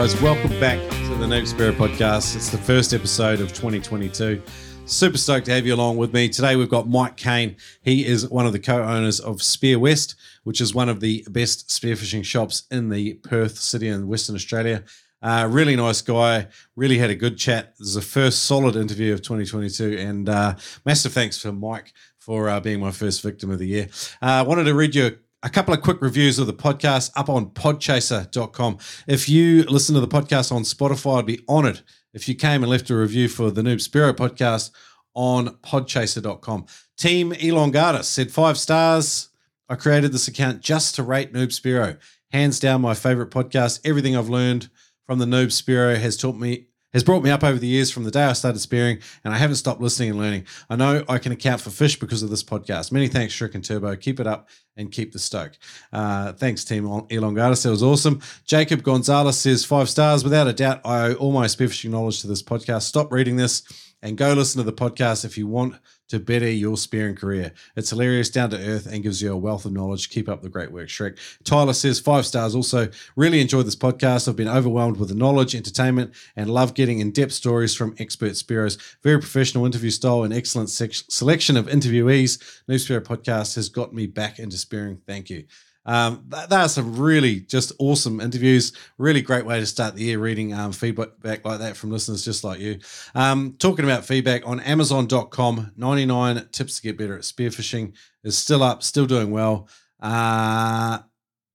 [0.00, 0.22] guys?
[0.22, 2.34] Welcome back to the Noob Spearo podcast.
[2.34, 4.42] It's the first episode of 2022.
[4.86, 6.30] Super stoked to have you along with me.
[6.30, 7.56] Today we've got Mike Kane.
[7.82, 11.68] He is one of the co-owners of Spear West, which is one of the best
[11.68, 14.84] spearfishing shops in the Perth city in Western Australia.
[15.20, 16.48] Uh, really nice guy.
[16.76, 17.74] Really had a good chat.
[17.78, 20.54] This is the first solid interview of 2022, and uh,
[20.86, 23.88] massive thanks for Mike for uh, being my first victim of the year.
[24.22, 25.12] I wanted to read you a
[25.48, 28.76] couple of quick reviews of the podcast up on podchaser.com.
[29.06, 31.80] If you listen to the podcast on Spotify, I'd be honored
[32.12, 34.70] if you came and left a review for the Noob Spearo podcast
[35.14, 36.66] on podchaser.com.
[36.98, 39.30] Team Elongatus said five stars.
[39.68, 41.96] I created this account just to rate Noob Spearo.
[42.32, 43.80] Hands down, my favorite podcast.
[43.84, 44.68] Everything I've learned
[45.06, 48.04] from the Noob Spearo has taught me has brought me up over the years from
[48.04, 50.46] the day I started spearing, and I haven't stopped listening and learning.
[50.68, 52.92] I know I can account for fish because of this podcast.
[52.92, 53.94] Many thanks, Shrek and Turbo.
[53.96, 55.52] Keep it up and keep the stoke.
[55.92, 57.62] Uh, thanks, Team Elongatus.
[57.62, 58.20] That was awesome.
[58.44, 60.24] Jacob Gonzalez says five stars.
[60.24, 62.82] Without a doubt, I owe all my spearfishing knowledge to this podcast.
[62.82, 63.62] Stop reading this
[64.02, 65.76] and go listen to the podcast if you want
[66.10, 67.52] to better your spearing career.
[67.76, 70.10] It's hilarious, down to earth, and gives you a wealth of knowledge.
[70.10, 71.18] Keep up the great work, Shrek.
[71.44, 72.54] Tyler says five stars.
[72.54, 74.28] Also, really enjoyed this podcast.
[74.28, 78.32] I've been overwhelmed with the knowledge, entertainment, and love getting in depth stories from expert
[78.32, 78.78] spearos.
[79.02, 82.38] Very professional interview style and excellent selection of interviewees.
[82.68, 85.00] Noob Spearo podcast has got me back into spearing.
[85.06, 85.44] Thank you.
[85.86, 88.72] Um, that, that are some really just awesome interviews.
[88.98, 92.44] Really great way to start the year reading um, feedback like that from listeners just
[92.44, 92.78] like you.
[93.14, 98.62] Um, talking about feedback on Amazon.com, 99 tips to get better at spearfishing is still
[98.62, 99.68] up, still doing well.
[100.00, 101.00] Uh,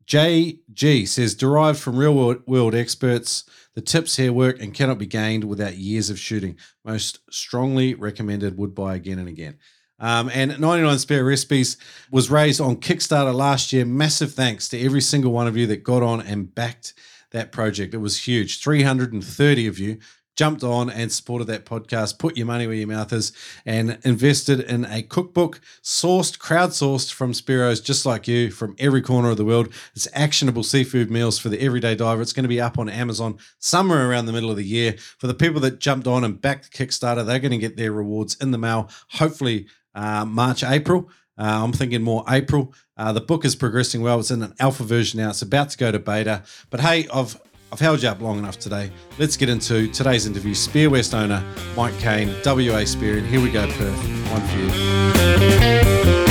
[0.08, 3.44] JG says derived from real world, world experts.
[3.73, 6.58] The tips here work and cannot be gained without years of shooting.
[6.84, 8.58] Most strongly recommended.
[8.58, 9.58] Would buy again and again.
[9.99, 11.77] Um, and 99 Spare Recipes
[12.11, 13.85] was raised on Kickstarter last year.
[13.85, 16.94] Massive thanks to every single one of you that got on and backed
[17.31, 17.94] that project.
[17.94, 18.61] It was huge.
[18.61, 20.00] 330 of you
[20.35, 23.31] jumped on and supported that podcast, put your money where your mouth is,
[23.66, 29.29] and invested in a cookbook sourced, crowdsourced from Spearos just like you from every corner
[29.29, 29.73] of the world.
[29.95, 32.22] It's actionable seafood meals for the everyday diver.
[32.22, 34.95] It's going to be up on Amazon somewhere around the middle of the year.
[35.17, 38.35] For the people that jumped on and backed Kickstarter, they're going to get their rewards
[38.41, 41.09] in the mail, hopefully uh, March, April.
[41.38, 42.73] Uh, I'm thinking more April.
[42.95, 44.19] Uh, the book is progressing well.
[44.19, 45.29] It's in an alpha version now.
[45.29, 46.44] It's about to go to beta.
[46.69, 47.39] But hey, I've
[47.72, 48.91] I've held you up long enough today.
[49.17, 50.53] Let's get into today's interview.
[50.53, 51.44] Spear West owner
[51.75, 53.97] Mike Kane, WA Spear, and here we go, Perth.
[54.31, 56.25] One for you.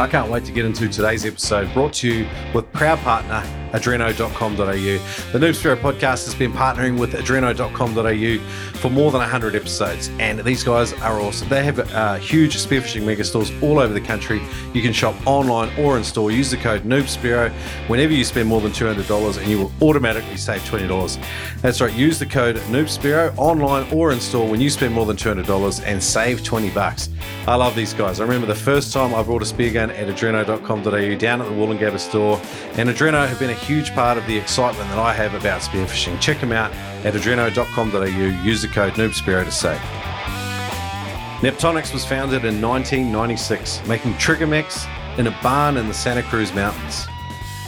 [0.00, 4.64] I can't wait to get into today's episode brought to you with proud partner adreno.com.au.
[4.64, 10.40] The Noob Spearo podcast has been partnering with adreno.com.au for more than 100 episodes, and
[10.40, 11.48] these guys are awesome.
[11.48, 14.40] They have uh, huge spearfishing mega stores all over the country.
[14.72, 16.30] You can shop online or in store.
[16.30, 17.52] Use the code NoobSpearo
[17.88, 21.22] whenever you spend more than $200, and you will automatically save $20.
[21.60, 25.16] That's right, use the code NoobSpearo online or in store when you spend more than
[25.16, 27.10] $200 and save 20 bucks.
[27.46, 28.20] I love these guys.
[28.20, 31.54] I remember the first time I brought a spear gun at adreno.com.au down at the
[31.54, 32.40] Woolloongabba store.
[32.74, 36.20] And Adreno have been a huge part of the excitement that I have about spearfishing.
[36.20, 36.72] Check them out
[37.04, 38.44] at adreno.com.au.
[38.44, 39.80] Use the code NoobSpearo to save.
[41.40, 44.86] Neptonics was founded in 1996, making trigger mechs
[45.16, 47.06] in a barn in the Santa Cruz Mountains.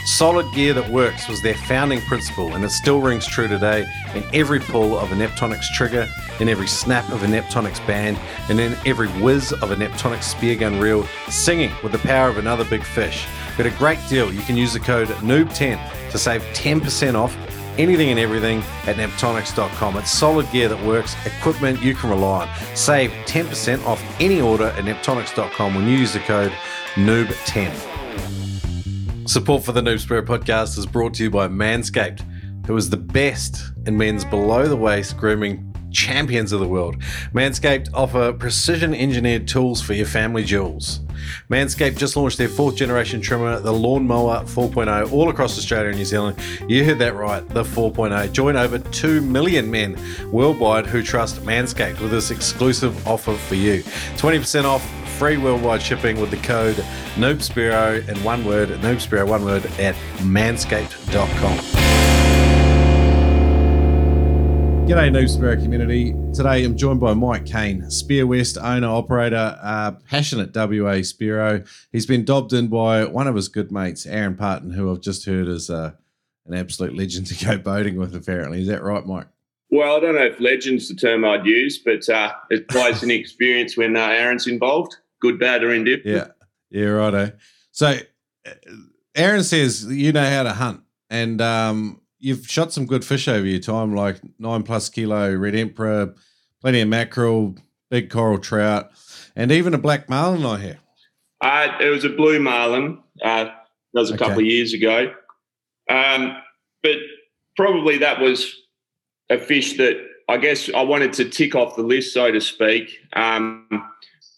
[0.05, 4.25] Solid gear that works was their founding principle, and it still rings true today in
[4.35, 6.09] every pull of a Neptonics trigger,
[6.43, 8.19] in every snap of a Neptonics band,
[8.51, 12.37] and in every whiz of a Neptonics spear gun reel, singing with the power of
[12.37, 13.27] another big fish.
[13.57, 14.33] Got a great deal.
[14.33, 17.37] You can use the code NOOB10 to save 10% off
[17.79, 19.97] anything and everything at Neptonics.com.
[19.97, 22.77] It's solid gear that works, equipment you can rely on.
[22.77, 26.53] Save 10% off any order at Neptonics.com when you use the code
[26.95, 29.29] NOOB10.
[29.29, 32.97] Support for the Noob Spearo podcast is brought to you by Manscaped, who is the
[32.97, 36.97] best in men's below the waist grooming champions of the world.
[37.33, 41.01] Manscaped offer precision engineered tools for your family jewels.
[41.49, 46.05] Manscaped just launched their fourth generation trimmer, the Lawnmower 4.0, all across Australia and New
[46.05, 46.39] Zealand.
[46.69, 48.33] You heard that right, the 4.0.
[48.33, 49.97] Join over 2 million men
[50.31, 53.83] worldwide who trust Manscaped with this exclusive offer for you
[54.17, 54.83] 20% off
[55.19, 56.77] free worldwide shipping with the code
[57.15, 61.72] NoobSpearo in one word, NoobSpearo one word at manscaped.com.
[64.93, 66.15] G'day, Noob Spearo community.
[66.35, 71.67] Today I'm joined by Mike Kane, Spear West owner, operator, uh, passionate WA Spearo.
[71.93, 75.25] He's been dobbed in by one of his good mates, Aaron Parton, who I've just
[75.25, 75.93] heard is uh,
[76.45, 78.61] an absolute legend to go boating with, apparently.
[78.61, 79.29] Is that right, Mike?
[79.71, 83.11] Well, I don't know if legend's the term I'd use, but uh, it plays an
[83.11, 86.35] experience when uh, Aaron's involved good, bad, or indifferent.
[86.71, 87.33] Yeah, yeah, righto.
[87.71, 87.97] So,
[89.15, 93.45] Aaron says you know how to hunt, and um, you've shot some good fish over
[93.45, 96.15] your time, like nine plus kilo red emperor,
[96.61, 97.57] plenty of mackerel,
[97.91, 98.91] big coral trout,
[99.37, 100.47] and even a black marlin.
[100.47, 100.79] I hear.
[101.41, 102.99] Uh, it was a blue marlin.
[103.23, 103.55] Uh, that
[104.01, 104.25] was a okay.
[104.25, 105.13] couple of years ago.
[105.91, 106.37] Um,
[106.83, 106.97] but
[107.57, 108.55] probably that was
[109.29, 109.97] a fish that
[110.29, 112.99] I guess I wanted to tick off the list, so to speak.
[113.15, 113.69] Um,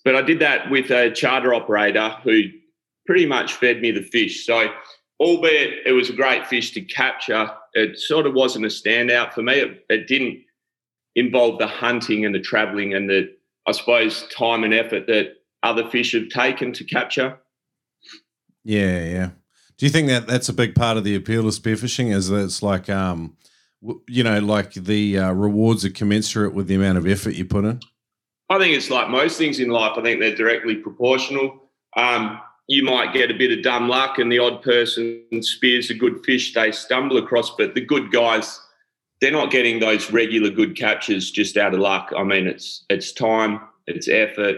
[0.04, 2.44] but I did that with a charter operator who
[3.06, 4.46] pretty much fed me the fish.
[4.46, 4.68] So,
[5.20, 9.42] albeit it was a great fish to capture, it sort of wasn't a standout for
[9.42, 9.54] me.
[9.54, 10.40] It, it didn't
[11.14, 13.32] involve the hunting and the travelling and the,
[13.66, 17.38] I suppose, time and effort that other fish have taken to capture.
[18.64, 19.30] Yeah, yeah.
[19.76, 22.14] Do you think that that's a big part of the appeal of spearfishing?
[22.14, 23.36] Is that it's like, um,
[24.08, 27.64] you know, like the uh, rewards are commensurate with the amount of effort you put
[27.64, 27.80] in?
[28.50, 29.92] I think it's like most things in life.
[29.96, 31.70] I think they're directly proportional.
[31.96, 35.94] Um, you might get a bit of dumb luck, and the odd person spears a
[35.94, 37.54] good fish they stumble across.
[37.56, 38.60] But the good guys,
[39.20, 42.12] they're not getting those regular good catches just out of luck.
[42.16, 44.56] I mean, it's it's time, it's effort,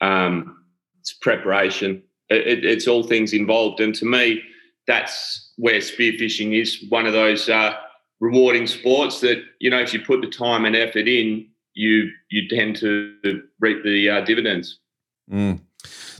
[0.00, 0.64] um,
[1.00, 2.02] it's preparation.
[2.30, 4.42] It, it, it's all things involved, and to me,
[4.86, 7.74] that's where spearfishing is one of those uh,
[8.20, 12.48] rewarding sports that you know if you put the time and effort in, you you
[12.48, 13.14] tend to
[13.60, 14.78] reap the uh, dividends.
[15.30, 15.60] Mm.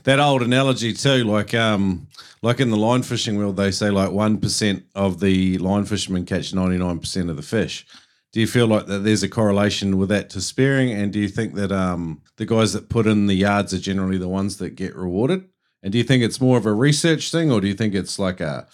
[0.04, 2.08] That old analogy too, like um,
[2.42, 6.26] like in the line fishing world, they say like one percent of the line fishermen
[6.26, 7.86] catch ninety nine percent of the fish.
[8.32, 11.28] Do you feel like that there's a correlation with that to spearing, and do you
[11.28, 14.70] think that um, the guys that put in the yards are generally the ones that
[14.70, 15.44] get rewarded?
[15.82, 18.18] And do you think it's more of a research thing, or do you think it's
[18.18, 18.66] like a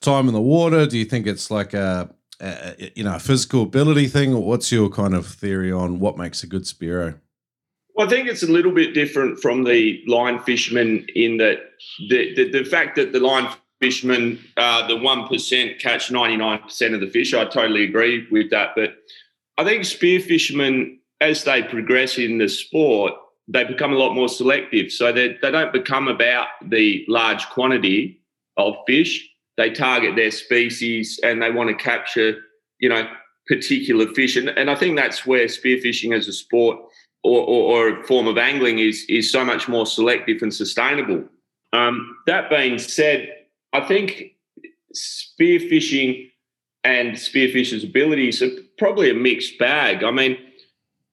[0.00, 0.86] time in the water?
[0.86, 2.10] Do you think it's like a
[2.40, 4.34] uh, you know, a physical ability thing?
[4.34, 7.18] Or what's your kind of theory on what makes a good Spearo?
[7.98, 11.58] Well, I think it's a little bit different from the line fishermen in that
[12.08, 17.10] the, the, the fact that the line fishermen, uh, the 1% catch 99% of the
[17.10, 18.70] fish, I totally agree with that.
[18.76, 18.98] But
[19.56, 23.14] I think spear fishermen, as they progress in the sport,
[23.48, 24.92] they become a lot more selective.
[24.92, 28.20] So they, they don't become about the large quantity
[28.56, 32.36] of fish they target their species and they want to capture,
[32.78, 33.08] you know,
[33.48, 34.36] particular fish.
[34.36, 36.78] And, and I think that's where spearfishing as a sport
[37.28, 41.24] or, or, or form of angling is, is so much more selective and sustainable.
[41.72, 43.28] Um, that being said,
[43.72, 44.34] I think
[44.94, 46.30] spearfishing
[46.84, 50.02] and spearfishers' abilities are probably a mixed bag.
[50.02, 50.38] I mean,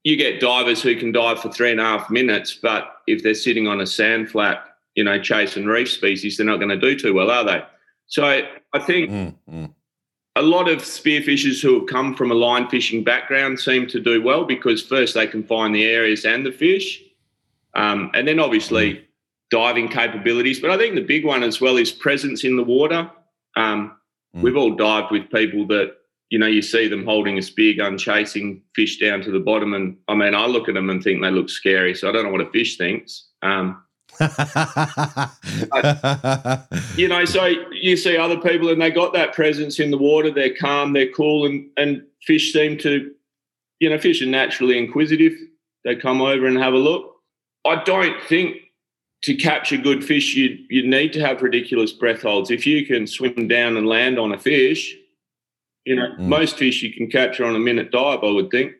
[0.04, 3.34] you get divers who can dive for three and a half minutes, but if they're
[3.34, 4.64] sitting on a sand flat,
[4.94, 7.62] you know, chasing reef species, they're not going to do too well, are they?
[8.06, 9.74] So I think mm, mm.
[10.36, 14.22] A lot of spearfishers who have come from a line fishing background seem to do
[14.22, 17.02] well because first they can find the areas and the fish,
[17.74, 19.06] um, and then obviously
[19.50, 20.60] diving capabilities.
[20.60, 23.10] But I think the big one as well is presence in the water.
[23.56, 23.96] Um,
[24.36, 24.42] mm.
[24.42, 25.94] we've all dived with people that
[26.28, 29.72] you know you see them holding a spear gun chasing fish down to the bottom,
[29.72, 31.94] and I mean I look at them and think they look scary.
[31.94, 33.28] So I don't know what a fish thinks.
[33.40, 33.82] Um,
[36.96, 40.30] you know, so you see other people and they got that presence in the water.
[40.30, 43.12] They're calm, they're cool, and and fish seem to,
[43.80, 45.32] you know, fish are naturally inquisitive.
[45.84, 47.14] They come over and have a look.
[47.64, 48.56] I don't think
[49.22, 52.50] to capture good fish, you you need to have ridiculous breath holds.
[52.50, 54.94] If you can swim down and land on a fish,
[55.84, 56.20] you know, mm.
[56.20, 58.22] most fish you can capture on a minute dive.
[58.22, 58.72] I would think.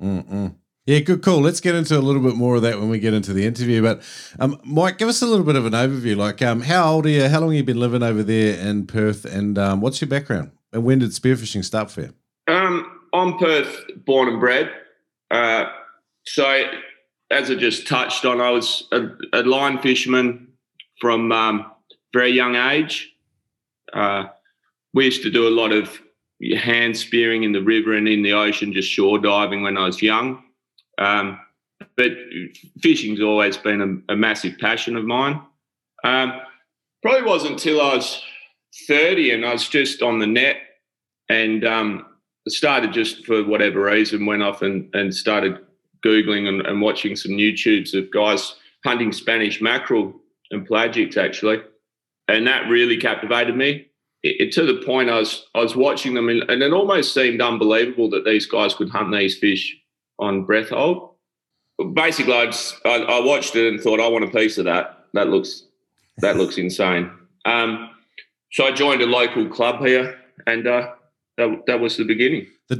[0.00, 0.54] Mm-mm.
[0.86, 1.40] Yeah, good call.
[1.40, 3.82] Let's get into a little bit more of that when we get into the interview.
[3.82, 4.02] But
[4.38, 6.16] um, Mike, give us a little bit of an overview.
[6.16, 7.28] Like, um, how old are you?
[7.28, 9.24] How long have you been living over there in Perth?
[9.24, 10.52] And um, what's your background?
[10.72, 12.14] And when did spearfishing start for you?
[12.46, 14.70] Um, I'm Perth born and bred.
[15.28, 15.64] Uh,
[16.24, 16.62] so,
[17.32, 20.46] as I just touched on, I was a, a line fisherman
[21.00, 21.66] from um,
[22.12, 23.12] very young age.
[23.92, 24.26] Uh,
[24.94, 26.00] we used to do a lot of
[26.56, 30.00] hand spearing in the river and in the ocean, just shore diving when I was
[30.00, 30.44] young.
[30.98, 31.40] Um,
[31.96, 32.12] but
[32.80, 35.40] fishing's always been a, a, massive passion of mine.
[36.04, 36.40] Um,
[37.02, 38.22] probably wasn't until I was
[38.86, 40.56] 30 and I was just on the net
[41.28, 42.06] and um,
[42.48, 45.58] started just for whatever reason, went off and, and started
[46.04, 50.14] Googling and, and watching some YouTubes of guys hunting Spanish mackerel
[50.50, 51.60] and pelagics actually.
[52.28, 53.86] And that really captivated me.
[54.22, 57.14] It, it, to the point I was I was watching them and, and, it almost
[57.14, 59.76] seemed unbelievable that these guys could hunt these fish
[60.18, 61.14] on breath hold.
[61.94, 65.06] Basically, I, just, I, I, watched it and thought, I want a piece of that.
[65.12, 65.64] That looks
[66.18, 67.10] that looks insane.
[67.44, 67.90] Um,
[68.52, 70.92] so I joined a local club here, and uh,
[71.36, 72.46] that, that was the beginning.
[72.68, 72.76] The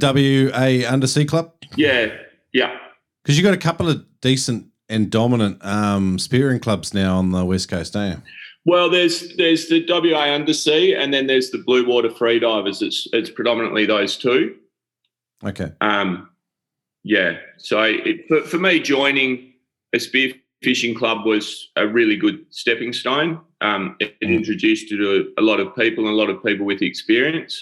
[0.51, 1.53] WA Undersea Club.
[1.75, 2.07] Yeah,
[2.53, 2.77] yeah.
[3.23, 7.45] Because you got a couple of decent and dominant um, spearing clubs now on the
[7.45, 8.21] west coast, don't you?
[8.65, 12.81] Well, there's there's the WA undersea, and then there's the blue water freedivers.
[12.81, 14.55] It's it's predominantly those two.
[15.45, 15.71] Okay.
[15.79, 16.29] Um,
[17.07, 17.37] yeah.
[17.57, 19.53] So it, for, for me, joining
[19.93, 20.33] a spear
[20.63, 23.39] fishing club was a really good stepping stone.
[23.61, 26.65] Um, it, it introduced you to a lot of people and a lot of people
[26.65, 27.53] with experience.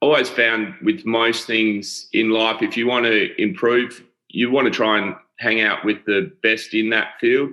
[0.00, 4.70] Always found with most things in life, if you want to improve, you want to
[4.70, 7.50] try and hang out with the best in that field.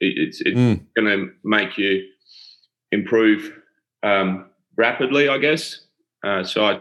[0.00, 0.80] It, it's it's Mm.
[0.96, 1.92] going to make you
[2.92, 3.52] improve
[4.02, 5.86] um, rapidly, I guess.
[6.22, 6.80] Uh, so I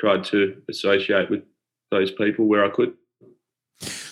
[0.00, 1.42] tried to associate with
[1.90, 2.92] those people where I could.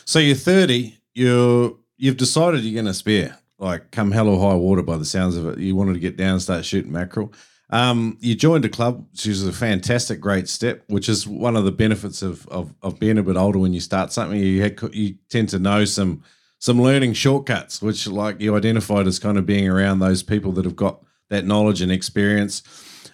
[0.07, 0.97] So you're 30.
[1.15, 3.39] You're you've decided you're going to spear.
[3.59, 6.17] Like come hell or high water, by the sounds of it, you wanted to get
[6.17, 7.33] down and start shooting mackerel.
[7.71, 10.85] Um, you joined a club, which is a fantastic, great step.
[10.89, 13.59] Which is one of the benefits of of, of being a bit older.
[13.59, 16.23] When you start something, you you tend to know some
[16.59, 20.65] some learning shortcuts, which like you identified as kind of being around those people that
[20.65, 22.63] have got that knowledge and experience.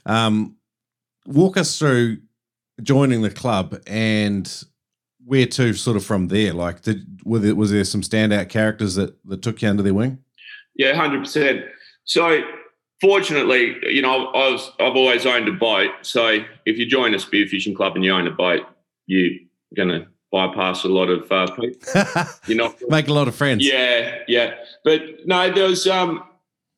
[0.05, 0.57] Um,
[1.27, 2.19] walk us through
[2.83, 4.65] joining the club and
[5.25, 6.52] where to sort of from there.
[6.52, 9.95] Like, did were there, was there some standout characters that that took you under their
[9.95, 10.19] wing?
[10.75, 11.64] Yeah, hundred percent.
[12.05, 12.43] So
[13.00, 15.91] fortunately, you know, I was I've always owned a boat.
[16.02, 18.62] So if you join a spearfishing club and you own a boat,
[19.07, 19.38] you're
[19.76, 22.02] gonna bypass a lot of uh, people.
[22.47, 23.64] You're not Make a lot of friends.
[23.64, 24.55] Yeah, yeah.
[24.83, 26.25] But no, there was um,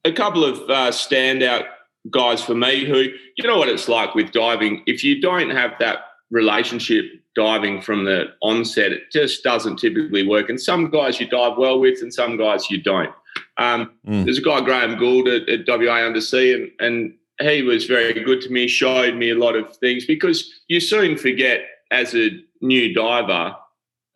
[0.05, 1.67] a couple of uh, standout
[2.11, 4.83] guys for me who, you know what it's like with diving.
[4.87, 5.99] If you don't have that
[6.31, 10.49] relationship diving from the onset, it just doesn't typically work.
[10.49, 13.11] And some guys you dive well with, and some guys you don't.
[13.57, 14.25] Um, Mm.
[14.25, 18.41] There's a guy, Graham Gould, at, at WA Undersea, and, and he was very good
[18.43, 22.95] to me, showed me a lot of things because you soon forget as a new
[22.95, 23.57] diver.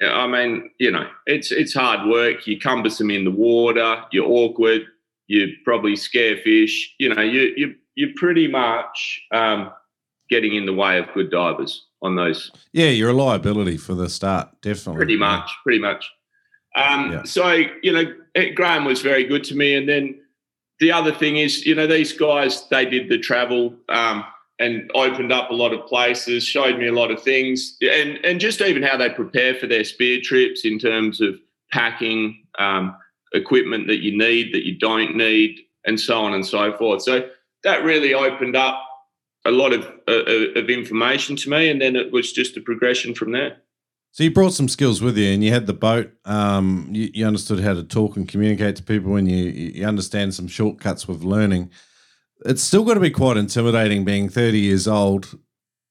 [0.01, 2.47] I mean, you know, it's it's hard work.
[2.47, 4.05] You're cumbersome in the water.
[4.13, 4.83] You're awkward.
[5.27, 6.95] You probably scare fish.
[6.99, 9.73] You know, you you you're pretty much um,
[10.31, 14.09] getting in the way of good divers on those Yeah, you're a liability for the
[14.09, 14.99] start, definitely.
[14.99, 16.11] pretty much, pretty much.
[16.77, 17.23] Um, Yeah.
[17.25, 20.21] So you know, eh, Graham was very good to me, and then
[20.81, 24.25] the other thing is, you know, these guys they did the travel um,
[24.61, 28.39] and opened up a lot of places, showed me a lot of things, and and
[28.41, 31.35] just even how they prepare for their spear trips in terms of
[31.73, 32.97] packing um,
[33.35, 37.03] equipment that you need, that you don't need, and so on and so forth.
[37.03, 37.29] So
[37.65, 38.83] that really opened up
[39.49, 43.15] a lot of uh, of information to me, and then it was just a progression
[43.15, 43.57] from there.
[44.13, 46.13] So you brought some skills with you, and you had the boat.
[46.25, 50.35] Um, you, you understood how to talk and communicate to people, and you you understand
[50.35, 51.71] some shortcuts with learning.
[52.45, 55.37] It's still got to be quite intimidating being 30 years old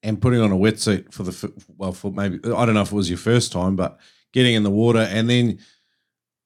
[0.02, 2.96] and putting on a wetsuit for the well for maybe I don't know if it
[2.96, 3.98] was your first time, but
[4.32, 5.58] getting in the water and then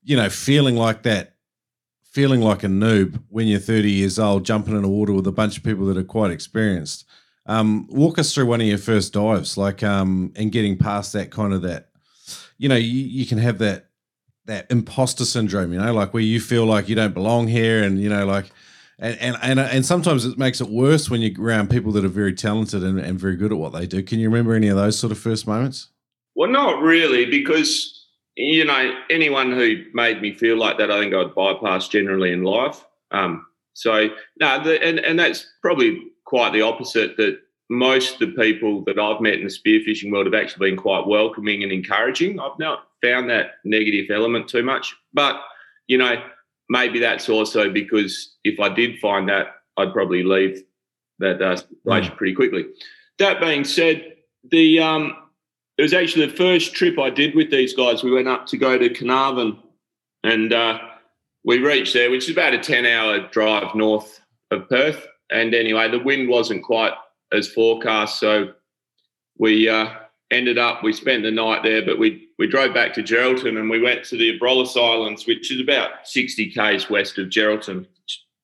[0.03, 1.32] you know feeling like that,
[2.13, 5.33] feeling like a noob when you're 30 years old, jumping in the water with a
[5.33, 7.07] bunch of people that are quite experienced.
[7.47, 11.31] Um, walk us through one of your first dives, like um, and getting past that
[11.31, 11.89] kind of that.
[12.59, 13.87] You know, you, you can have that
[14.45, 15.73] that imposter syndrome.
[15.73, 18.53] You know, like where you feel like you don't belong here, and you know, like,
[19.01, 22.09] and and and, and sometimes it makes it worse when you're around people that are
[22.09, 24.03] very talented and, and very good at what they do.
[24.05, 25.89] Can you remember any of those sort of first moments?
[26.37, 28.02] Well, not really, because
[28.37, 32.43] you know anyone who made me feel like that, I think I'd bypass generally in
[32.43, 32.85] life.
[33.11, 34.09] Um, so
[34.41, 37.17] no, the, and and that's probably quite the opposite.
[37.17, 40.79] That most of the people that I've met in the spearfishing world have actually been
[40.79, 42.41] quite welcoming and encouraging.
[42.41, 45.41] I've not found that negative element too much, but
[45.87, 46.23] you know
[46.69, 50.63] maybe that's also because if I did find that, I'd probably leave
[51.19, 52.67] that uh, situation pretty quickly.
[53.19, 54.17] That being said,
[54.51, 55.17] the um,
[55.83, 58.05] it was actually the first trip I did with these guys.
[58.05, 59.59] We went up to go to Carnarvon
[60.23, 60.79] and uh,
[61.43, 64.21] we reached there, which is about a 10 hour drive north
[64.53, 65.05] of Perth.
[65.33, 66.93] And anyway, the wind wasn't quite
[67.33, 68.21] as forecast.
[68.21, 68.53] So
[69.39, 69.89] we uh,
[70.31, 73.69] ended up, we spent the night there, but we, we drove back to Geraldton and
[73.69, 77.89] we went to the Abrolhos Islands, which is about 60 k's west of Geraldton.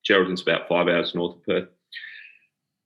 [0.05, 1.69] Geraldton's about five hours north of Perth.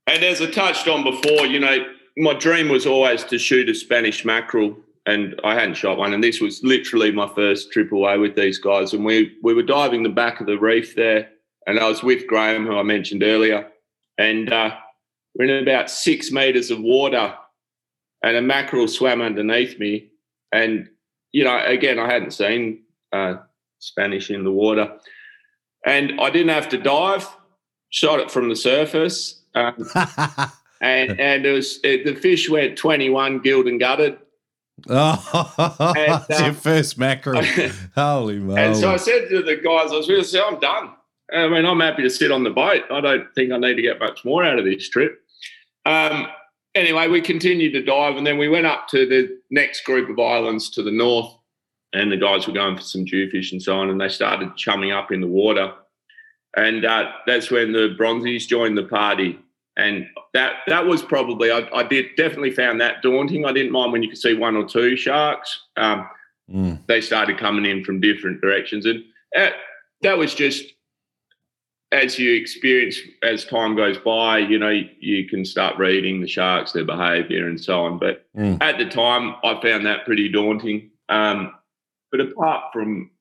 [0.06, 3.76] And as I touched on before, you know, my dream was always to shoot a
[3.76, 6.14] Spanish mackerel, and I hadn't shot one.
[6.14, 8.94] And this was literally my first trip away with these guys.
[8.94, 11.30] And we we were diving the back of the reef there,
[11.68, 13.68] and I was with Graham, who I mentioned earlier,
[14.18, 14.76] and uh,
[15.36, 17.36] we're in about six meters of water,
[18.22, 20.10] and a mackerel swam underneath me.
[20.52, 20.90] And
[21.32, 23.38] you know, again, I hadn't seen uh,
[23.80, 24.98] Spanish in the water,
[25.86, 27.28] and I didn't have to dive.
[27.90, 29.42] Shot it from the surface.
[29.54, 29.88] Um,
[30.84, 34.18] and and it was it, the fish went 21 gilled and gutted.
[34.90, 35.54] oh,
[35.98, 37.42] And, it's your uh, first mackerel.
[37.96, 38.62] Holy moly!
[38.62, 40.92] And so I said to the guys I was I said, I'm done.
[41.34, 42.84] I mean, I'm happy to sit on the boat.
[42.92, 45.22] I don't think I need to get much more out of this trip.
[45.86, 46.28] Um,
[46.76, 50.20] anyway, we continued to dive, and then we went up to the next group of
[50.20, 51.34] islands to the north,
[51.94, 54.92] and the guys were going for some jewfish and so on, and they started chumming
[54.92, 55.74] up in the water,
[56.58, 59.40] and uh, that's when the bronzies joined the party,
[59.78, 63.46] and that that was probably I, I, did definitely found that daunting.
[63.46, 65.62] I didn't mind when you could see one or two sharks.
[65.78, 66.08] Um,
[66.50, 66.86] mm.
[66.88, 69.04] They started coming in from different directions, and
[69.38, 69.50] uh,
[70.02, 70.74] that was just
[71.94, 76.72] as you experience as time goes by, you know, you can start reading the sharks,
[76.72, 78.00] their behaviour, and so on.
[78.00, 78.58] But mm.
[78.62, 80.90] at the time, I found that pretty daunting.
[81.10, 81.54] Um,
[82.12, 83.12] but apart from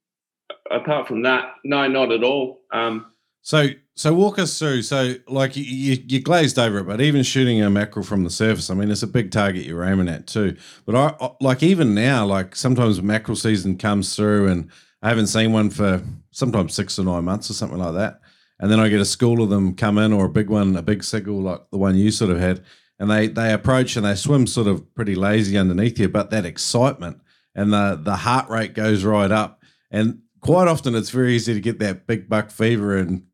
[0.71, 2.63] apart from that, no, not at all.
[2.73, 3.12] Um,
[3.43, 4.83] so, so walk us through.
[4.83, 8.31] So, like you, you, you, glazed over it, but even shooting a mackerel from the
[8.31, 10.57] surface, I mean, it's a big target you're aiming at too.
[10.87, 14.71] But I, I like even now, like sometimes mackerel season comes through, and
[15.03, 18.23] I haven't seen one for sometimes six or nine months or something like that
[18.63, 20.83] and then I get a school of them come in or a big one, a
[20.83, 22.63] big signal like the one you sort of had,
[22.99, 26.47] and they they approach and they swim sort of pretty lazy underneath you, but that
[26.47, 27.21] excitement
[27.57, 31.61] and the the heart rate goes right up, and quite often it's very easy to
[31.61, 33.25] get that big buck fever and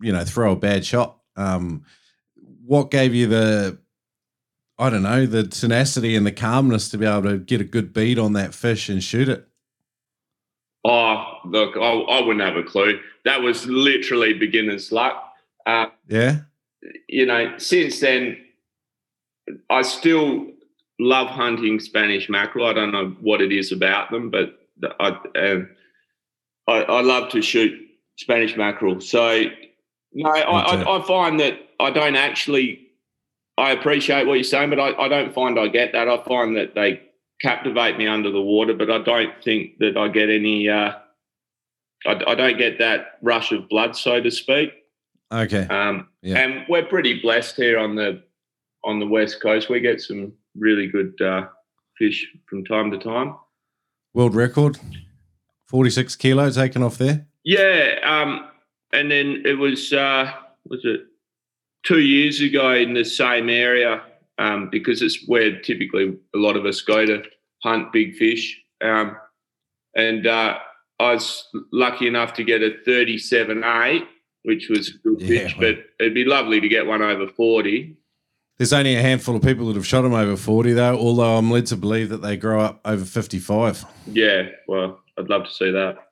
[0.00, 1.18] you know throw a bad shot.
[1.36, 1.84] Um,
[2.64, 3.78] what gave you the
[4.78, 7.92] I don't know the tenacity and the calmness to be able to get a good
[7.92, 9.48] bead on that fish and shoot it?
[10.84, 13.00] Oh, look, I, I wouldn't have a clue.
[13.24, 15.34] That was literally beginner's luck.
[15.66, 16.38] Uh, yeah.
[17.08, 18.38] You know, since then,
[19.68, 20.46] I still
[21.00, 22.66] love hunting Spanish mackerel.
[22.66, 24.58] I don't know what it is about them, but
[25.00, 25.60] I, uh,
[26.68, 27.78] I, I, love to shoot
[28.16, 29.00] Spanish mackerel.
[29.00, 29.44] So,
[30.12, 32.86] no, I, I, I, find that I don't actually.
[33.56, 36.08] I appreciate what you're saying, but I, I don't find I get that.
[36.08, 37.02] I find that they
[37.40, 40.68] captivate me under the water, but I don't think that I get any.
[40.68, 40.92] Uh,
[42.06, 44.72] I, I, don't get that rush of blood, so to speak.
[45.32, 45.66] Okay.
[45.66, 46.38] Um, yeah.
[46.38, 48.22] And we're pretty blessed here on the
[48.84, 49.68] on the west coast.
[49.68, 51.48] We get some really good uh,
[51.98, 53.36] fish from time to time.
[54.14, 54.78] World record,
[55.66, 57.26] forty six kilo taken off there.
[57.44, 58.47] Yeah, um,
[58.92, 60.32] and then it was uh,
[60.68, 61.02] was it
[61.84, 64.02] two years ago in the same area
[64.38, 67.22] um, because it's where typically a lot of us go to
[67.62, 68.60] hunt big fish.
[68.82, 69.16] Um,
[69.94, 70.58] and uh,
[71.00, 74.06] I was lucky enough to get a 37.8,
[74.44, 77.96] which was a good yeah, fish, but it'd be lovely to get one over 40.
[78.58, 81.50] There's only a handful of people that have shot them over 40, though, although I'm
[81.50, 83.84] led to believe that they grow up over 55.
[84.06, 86.07] Yeah, well, I'd love to see that.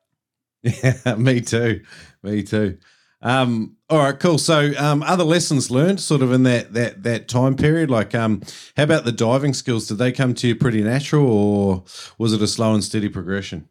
[0.67, 1.83] Yeah, me too.
[2.23, 2.79] Me too.
[3.23, 4.39] Um, all right, cool.
[4.39, 7.91] So, um, other lessons learned, sort of in that that that time period.
[7.91, 8.43] Like, um,
[8.77, 9.87] how about the diving skills?
[9.89, 11.85] Did they come to you pretty natural, or
[12.19, 13.69] was it a slow and steady progression?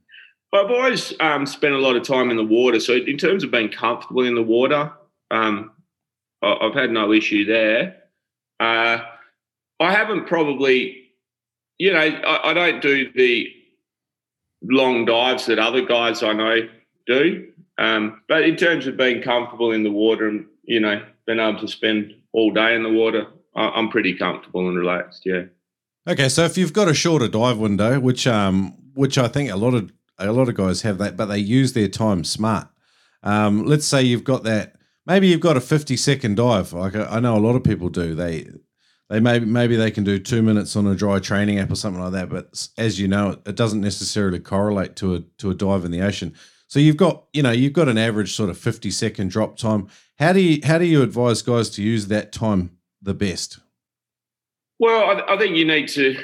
[0.53, 2.79] I've always um, spent a lot of time in the water.
[2.79, 4.91] So, in terms of being comfortable in the water,
[5.31, 5.71] um,
[6.41, 7.97] I've had no issue there.
[8.59, 8.99] Uh,
[9.79, 11.09] I haven't probably,
[11.77, 13.51] you know, I, I don't do the
[14.63, 16.67] long dives that other guys I know
[17.05, 17.47] do.
[17.77, 21.59] Um, but in terms of being comfortable in the water and you know being able
[21.59, 25.23] to spend all day in the water, I, am pretty comfortable and relaxed.
[25.25, 25.43] Yeah.
[26.07, 29.57] Okay, so if you've got a shorter dive window, which um which I think a
[29.57, 32.67] lot of a lot of guys have that, but they use their time smart.
[33.23, 34.75] Um, let's say you've got that.
[35.05, 36.73] Maybe you've got a 50 second dive.
[36.73, 38.15] Like I know a lot of people do.
[38.15, 38.47] They
[39.09, 42.01] they maybe maybe they can do two minutes on a dry training app or something
[42.01, 42.29] like that.
[42.29, 46.01] But as you know, it doesn't necessarily correlate to a to a dive in the
[46.01, 46.33] ocean.
[46.67, 49.87] So you've got, you know, you've got an average sort of 50 second drop time.
[50.17, 53.59] How do you how do you advise guys to use that time the best?
[54.79, 56.17] Well, I, I think you need to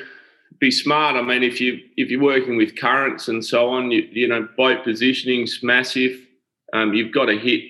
[0.60, 1.16] be smart.
[1.16, 4.48] I mean, if you if you're working with currents and so on, you, you know,
[4.58, 6.18] boat positioning's massive.
[6.74, 7.62] Um, you've got to hit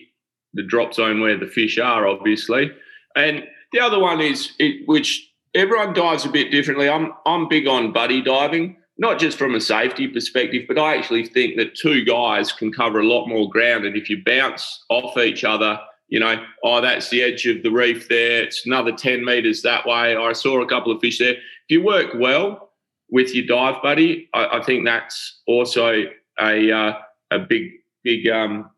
[0.53, 2.71] the drop zone where the fish are, obviously.
[3.15, 6.89] And the other one is it, which everyone dives a bit differently.
[6.89, 11.25] I'm I'm big on buddy diving not just from a safety perspective, but I actually
[11.25, 13.83] think that two guys can cover a lot more ground.
[13.83, 17.71] And if you bounce off each other, you know, oh, that's the edge of the
[17.71, 18.43] reef there.
[18.43, 20.15] It's another 10 meters that way.
[20.15, 21.31] I saw a couple of fish there.
[21.31, 22.73] If you work well
[23.09, 26.03] with your dive buddy, I, I think that's also
[26.39, 26.93] a, uh,
[27.31, 27.71] a big,
[28.03, 28.69] big um,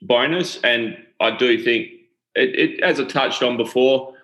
[0.00, 0.62] bonus.
[0.62, 1.88] And I do think,
[2.36, 4.14] it, it, as I touched on before,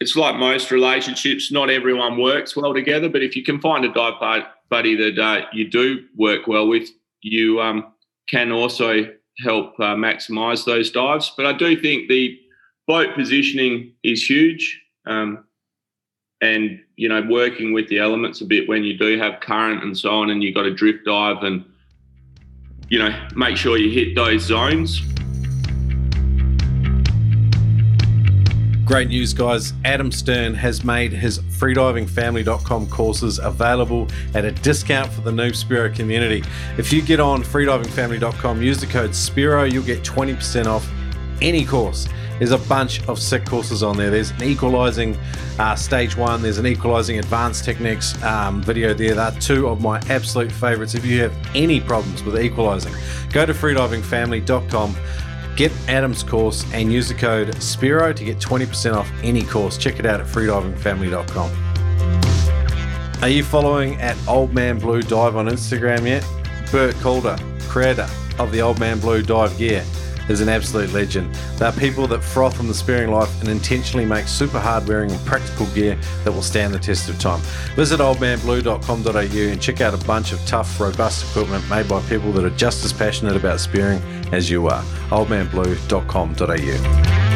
[0.00, 3.08] it's like most relationships, not everyone works well together.
[3.08, 6.88] But if you can find a dive buddy that uh, you do work well with,
[7.22, 7.92] you um,
[8.28, 9.06] can also
[9.40, 11.32] help uh, maximize those dives.
[11.36, 12.38] But I do think the
[12.86, 14.80] boat positioning is huge.
[15.06, 15.44] Um,
[16.40, 19.98] and, you know, working with the elements a bit when you do have current and
[19.98, 21.64] so on, and you've got a drift dive and,
[22.88, 25.02] you know, make sure you hit those zones.
[28.88, 29.74] Great news, guys.
[29.84, 35.94] Adam Stern has made his freedivingfamily.com courses available at a discount for the Noob Spearo
[35.94, 36.42] community.
[36.78, 40.90] If you get on freedivingfamily.com, use the code Spiro, you'll get 20% off
[41.42, 42.08] any course.
[42.38, 44.08] There's a bunch of sick courses on there.
[44.08, 45.18] There's an equalizing
[45.58, 49.14] uh, stage one, there's an equalizing advanced techniques um, video there.
[49.14, 50.94] They're two of my absolute favorites.
[50.94, 52.94] If you have any problems with equalizing,
[53.34, 54.96] go to freedivingfamily.com
[55.58, 59.76] Get Adam's course and use the code SPIRO to get 20% off any course.
[59.76, 61.50] Check it out at freedivingfamily.com.
[63.20, 66.24] Are you following at Old Man Blue Dive on Instagram yet?
[66.70, 68.06] Bert Calder, creator
[68.38, 69.84] of the Old Man Blue Dive gear
[70.28, 71.34] is an absolute legend.
[71.56, 75.26] They're people that froth on the spearing life and intentionally make super hard wearing and
[75.26, 77.40] practical gear that will stand the test of time.
[77.76, 82.44] Visit oldmanblue.com.au and check out a bunch of tough, robust equipment made by people that
[82.44, 84.00] are just as passionate about spearing
[84.32, 84.82] as you are.
[85.10, 87.27] oldmanblue.com.au.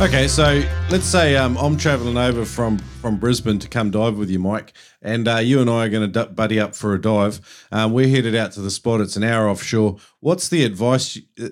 [0.00, 4.30] Okay, so let's say um, I'm traveling over from from Brisbane to come dive with
[4.30, 7.66] you, Mike, and uh, you and I are going to buddy up for a dive.
[7.70, 9.00] Um, we're headed out to the spot.
[9.00, 9.96] It's an hour offshore.
[10.20, 11.18] What's the advice?
[11.40, 11.48] Uh,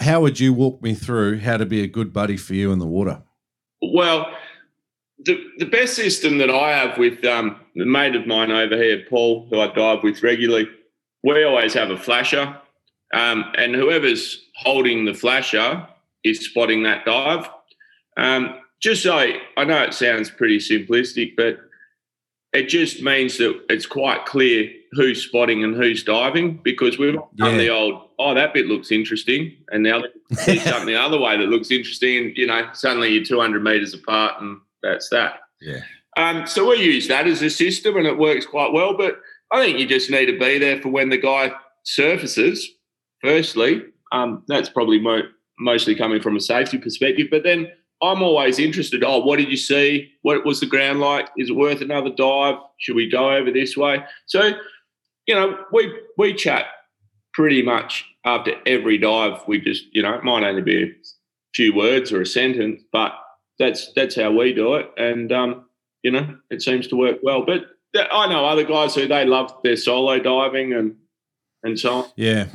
[0.00, 2.78] how would you walk me through how to be a good buddy for you in
[2.78, 3.22] the water?
[3.82, 4.26] Well,
[5.24, 9.48] the, the best system that I have with um, mate of mine over here, Paul,
[9.50, 10.68] who I dive with regularly,
[11.22, 12.56] we always have a flasher,
[13.14, 15.86] um, and whoever's holding the flasher
[16.24, 17.48] is spotting that dive.
[18.16, 21.58] Um, just so I know it sounds pretty simplistic, but
[22.52, 27.56] it just means that it's quite clear who's spotting and who's diving because we've done
[27.56, 29.56] the old, oh, that bit looks interesting.
[29.70, 32.18] And now there's something the other way that looks interesting.
[32.18, 35.40] And, you know, suddenly you're 200 meters apart and that's that.
[35.62, 35.80] Yeah.
[36.18, 38.94] Um, so we use that as a system and it works quite well.
[38.96, 39.20] But
[39.50, 41.52] I think you just need to be there for when the guy
[41.84, 42.68] surfaces,
[43.22, 43.82] firstly.
[44.12, 47.28] Um, that's probably mo- mostly coming from a safety perspective.
[47.30, 47.72] But then
[48.02, 49.04] I'm always interested.
[49.04, 50.12] Oh, what did you see?
[50.22, 51.28] What was the ground like?
[51.36, 52.56] Is it worth another dive?
[52.78, 54.04] Should we go over this way?
[54.26, 54.50] So,
[55.26, 56.66] you know, we we chat
[57.32, 59.40] pretty much after every dive.
[59.46, 60.90] We just, you know, it might only be a
[61.54, 63.12] few words or a sentence, but
[63.58, 65.66] that's that's how we do it, and um,
[66.02, 67.44] you know, it seems to work well.
[67.44, 70.96] But I know other guys who they love their solo diving and
[71.62, 72.04] and so on.
[72.16, 72.46] Yeah,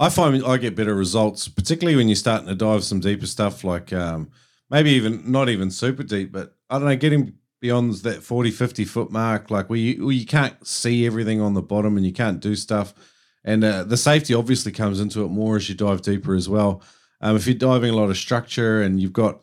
[0.00, 3.64] I find I get better results, particularly when you're starting to dive some deeper stuff,
[3.64, 4.30] like um,
[4.70, 8.84] maybe even not even super deep, but I don't know, getting beyond that 40, 50
[8.86, 12.14] foot mark, like where you, where you can't see everything on the bottom and you
[12.14, 12.94] can't do stuff.
[13.44, 16.82] And uh, the safety obviously comes into it more as you dive deeper as well.
[17.20, 19.42] Um, if you're diving a lot of structure and you've got,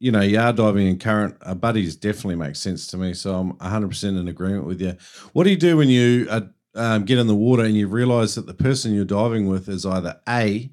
[0.00, 3.14] you know, you are diving in current, uh, buddies definitely makes sense to me.
[3.14, 4.98] So I'm 100% in agreement with you.
[5.32, 8.34] What do you do when you are um, get in the water and you realize
[8.34, 10.70] that the person you're diving with is either A,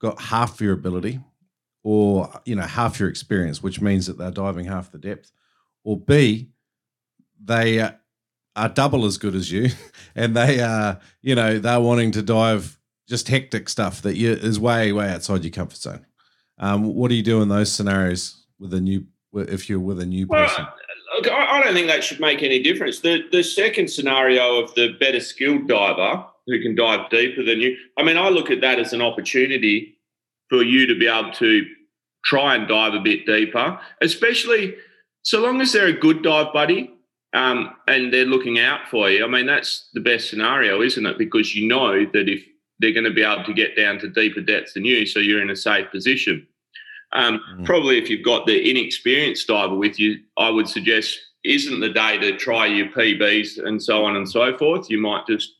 [0.00, 1.20] got half your ability
[1.84, 5.32] or, you know, half your experience, which means that they're diving half the depth,
[5.84, 6.50] or B,
[7.42, 9.70] they are double as good as you
[10.14, 14.58] and they are, you know, they're wanting to dive just hectic stuff that you, is
[14.58, 16.06] way, way outside your comfort zone.
[16.58, 20.06] Um, what do you do in those scenarios with a new, if you're with a
[20.06, 20.66] new person?
[21.14, 23.00] Look, I, I don't think that should make any difference.
[23.00, 27.76] The the second scenario of the better skilled diver who can dive deeper than you.
[27.96, 29.98] I mean, I look at that as an opportunity
[30.48, 31.66] for you to be able to
[32.24, 34.74] try and dive a bit deeper, especially
[35.22, 36.92] so long as they're a good dive buddy
[37.32, 39.24] um, and they're looking out for you.
[39.24, 41.18] I mean, that's the best scenario, isn't it?
[41.18, 42.44] Because you know that if
[42.78, 45.42] they're going to be able to get down to deeper depths than you, so you're
[45.42, 46.46] in a safe position.
[47.12, 47.64] Um, mm.
[47.64, 52.18] Probably if you've got the inexperienced diver with you, I would suggest isn't the day
[52.18, 54.88] to try your PBs and so on and so forth.
[54.88, 55.52] You might just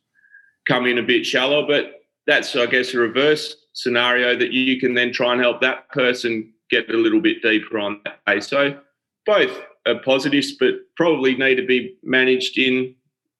[0.67, 4.93] come in a bit shallow, but that's, I guess, a reverse scenario that you can
[4.93, 8.39] then try and help that person get a little bit deeper on that day.
[8.39, 8.79] So
[9.25, 12.95] both are positives, but probably need to be managed in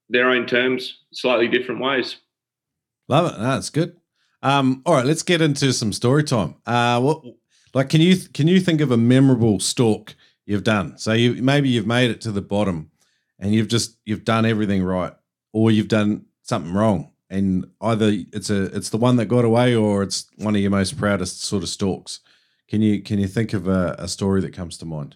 [0.10, 2.18] their own terms, slightly different ways.
[3.08, 3.40] Love it.
[3.40, 3.96] That's good.
[4.42, 6.56] Um, all right, let's get into some story time.
[6.66, 7.24] Uh, what
[7.74, 10.98] like, can you can you think of a memorable stalk you've done?
[10.98, 12.92] So you maybe you've made it to the bottom,
[13.40, 15.14] and you've just you've done everything right,
[15.52, 19.76] or you've done something wrong, and either it's a it's the one that got away,
[19.76, 22.20] or it's one of your most proudest sort of stalks.
[22.68, 25.16] Can you can you think of a, a story that comes to mind?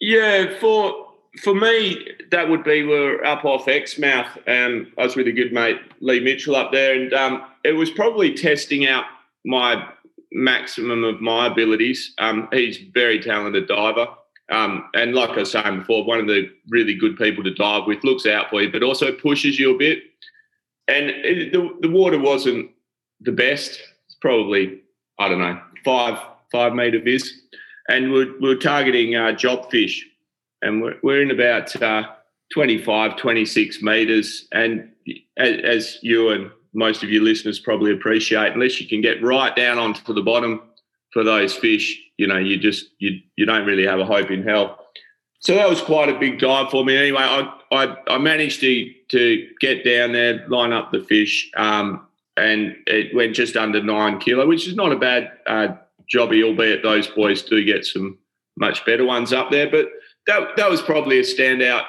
[0.00, 1.08] Yeah, for
[1.42, 4.38] for me, that would be we're up off Exmouth.
[4.46, 7.90] Um, I was with a good mate Lee Mitchell up there, and um, it was
[7.90, 9.04] probably testing out
[9.44, 9.88] my
[10.32, 12.14] maximum of my abilities.
[12.18, 14.06] Um, he's very talented diver.
[14.50, 17.86] Um, and like I was saying before, one of the really good people to dive
[17.86, 20.02] with, looks out for you, but also pushes you a bit.
[20.86, 22.70] And it, the, the water wasn't
[23.20, 23.78] the best.
[24.06, 24.80] It's probably,
[25.18, 26.18] I don't know, five
[26.50, 27.32] five meter vis,
[27.88, 30.06] and we're, we're targeting uh, job fish,
[30.62, 32.04] and we're, we're in about uh,
[32.52, 34.90] 25, 26 meters, and
[35.36, 39.54] as, as you and most of your listeners probably appreciate, unless you can get right
[39.54, 40.62] down onto the bottom
[41.12, 44.42] for those fish, you know, you just you you don't really have a hope in
[44.44, 44.86] hell.
[45.40, 46.96] So that was quite a big dive for me.
[46.96, 52.06] Anyway, I I, I managed to to get down there, line up the fish, um,
[52.36, 55.68] and it went just under nine kilo, which is not a bad uh,
[56.12, 58.18] jobby, albeit those boys do get some
[58.56, 59.68] much better ones up there.
[59.68, 59.88] But
[60.28, 61.84] that that was probably a standout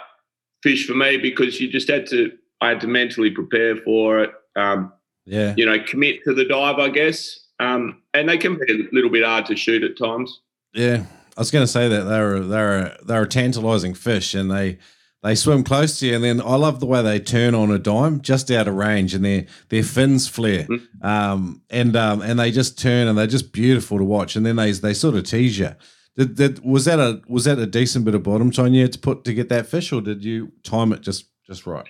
[0.64, 4.32] fish for me because you just had to I had to mentally prepare for it.
[4.60, 4.94] Um,
[5.26, 7.40] yeah, you know, commit to the dive, I guess.
[7.60, 10.42] Um, and they can be a little bit hard to shoot at times.
[10.74, 11.04] Yeah,
[11.36, 14.78] I was going to say that they're they're they're a tantalizing fish, and they
[15.22, 17.80] they swim close to you, and then I love the way they turn on a
[17.80, 21.04] dime just out of range, and their their fins flare, mm.
[21.04, 24.56] um, and um, and they just turn, and they're just beautiful to watch, and then
[24.56, 25.72] they they sort of tease you.
[26.16, 28.94] Did, did was that a was that a decent bit of bottom time you had
[28.94, 31.88] to put to get that fish, or did you time it just just right?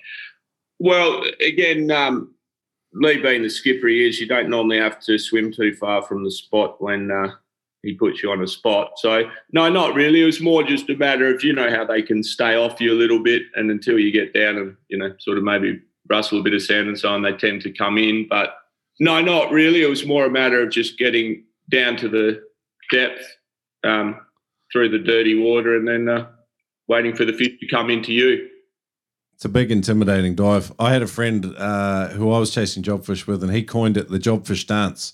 [0.79, 2.33] Well, again, um,
[2.93, 6.23] Lee being the skipper he is, you don't normally have to swim too far from
[6.23, 7.31] the spot when uh,
[7.83, 8.93] he puts you on a spot.
[8.97, 10.21] So no, not really.
[10.21, 12.93] It was more just a matter of you know how they can stay off you
[12.93, 16.39] a little bit, and until you get down and you know sort of maybe rustle
[16.39, 18.27] a bit of sand and so on, they tend to come in.
[18.27, 18.55] But
[18.99, 19.81] no, not really.
[19.81, 22.43] It was more a matter of just getting down to the
[22.91, 23.23] depth
[23.83, 24.19] um,
[24.71, 26.27] through the dirty water, and then uh,
[26.87, 28.48] waiting for the fish to come into you.
[29.39, 30.73] It's a big, intimidating dive.
[30.77, 34.09] I had a friend uh, who I was chasing jobfish with, and he coined it
[34.09, 35.13] the jobfish dance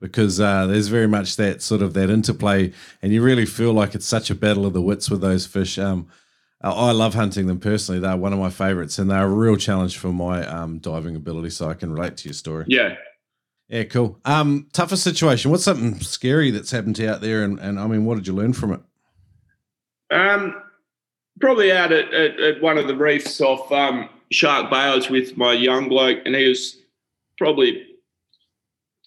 [0.00, 3.94] because uh, there's very much that sort of that interplay, and you really feel like
[3.94, 5.78] it's such a battle of the wits with those fish.
[5.78, 6.08] Um,
[6.62, 9.98] I love hunting them personally; they're one of my favorites, and they're a real challenge
[9.98, 11.50] for my um, diving ability.
[11.50, 12.64] So I can relate to your story.
[12.68, 12.96] Yeah,
[13.68, 14.18] yeah, cool.
[14.24, 15.50] Um, toughest situation.
[15.50, 18.26] What's something scary that's happened to you out there, and, and I mean, what did
[18.26, 18.80] you learn from it?
[20.10, 20.54] Um,
[21.40, 24.76] probably out at, at, at one of the reefs off um, Shark Bay.
[24.76, 26.76] I was with my young bloke, and he was
[27.36, 27.86] probably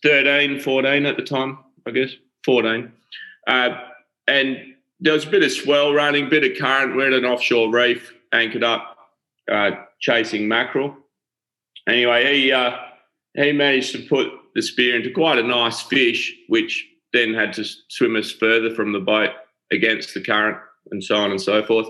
[0.03, 2.11] 13, 14 at the time, I guess,
[2.45, 2.91] 14.
[3.47, 3.69] Uh,
[4.27, 4.57] and
[4.99, 6.95] there was a bit of swell running, bit of current.
[6.95, 8.97] We're at an offshore reef, anchored up,
[9.51, 10.95] uh, chasing mackerel.
[11.87, 12.77] Anyway, he uh,
[13.33, 17.65] he managed to put the spear into quite a nice fish, which then had to
[17.89, 19.31] swim us further from the boat
[19.71, 20.57] against the current
[20.91, 21.87] and so on and so forth.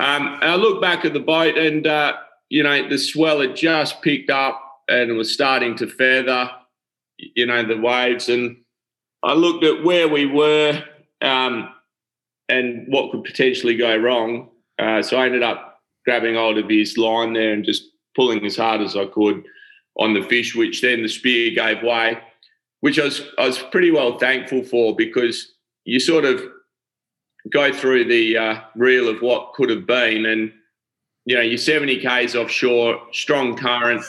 [0.00, 2.14] Um, I look back at the boat, and uh,
[2.48, 6.50] you know the swell had just picked up and was starting to feather
[7.34, 8.28] you know, the waves.
[8.28, 8.56] And
[9.22, 10.82] I looked at where we were
[11.20, 11.72] um,
[12.48, 14.50] and what could potentially go wrong.
[14.78, 17.84] Uh, so I ended up grabbing hold of his line there and just
[18.16, 19.44] pulling as hard as I could
[19.96, 22.18] on the fish, which then the spear gave way,
[22.80, 25.52] which I was, I was pretty well thankful for because
[25.84, 26.42] you sort of
[27.52, 30.26] go through the uh, reel of what could have been.
[30.26, 30.52] And,
[31.24, 34.02] you know, you're 70 Ks offshore, strong current,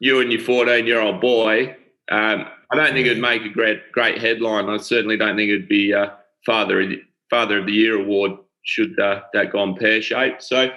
[0.00, 1.76] you and your 14 year old boy,
[2.10, 4.68] um, I don't think it'd make a great great headline.
[4.68, 6.10] I certainly don't think it'd be uh,
[6.44, 8.32] father of the, father of the year award
[8.64, 10.42] should uh, that gone pear shaped.
[10.42, 10.70] So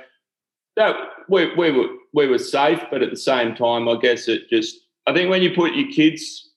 [0.75, 0.95] that
[1.29, 4.77] we, we were we were safe, but at the same time, I guess it just
[5.07, 6.51] I think when you put your kids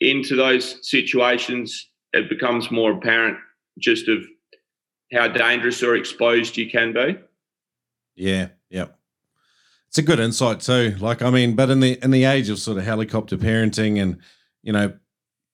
[0.00, 3.38] into those situations, it becomes more apparent
[3.78, 4.18] just of
[5.12, 7.18] how dangerous or exposed you can be.
[8.14, 8.86] Yeah, yeah.
[9.88, 10.96] It's a good insight too.
[11.00, 14.18] Like I mean, but in the in the age of sort of helicopter parenting and
[14.62, 14.92] you know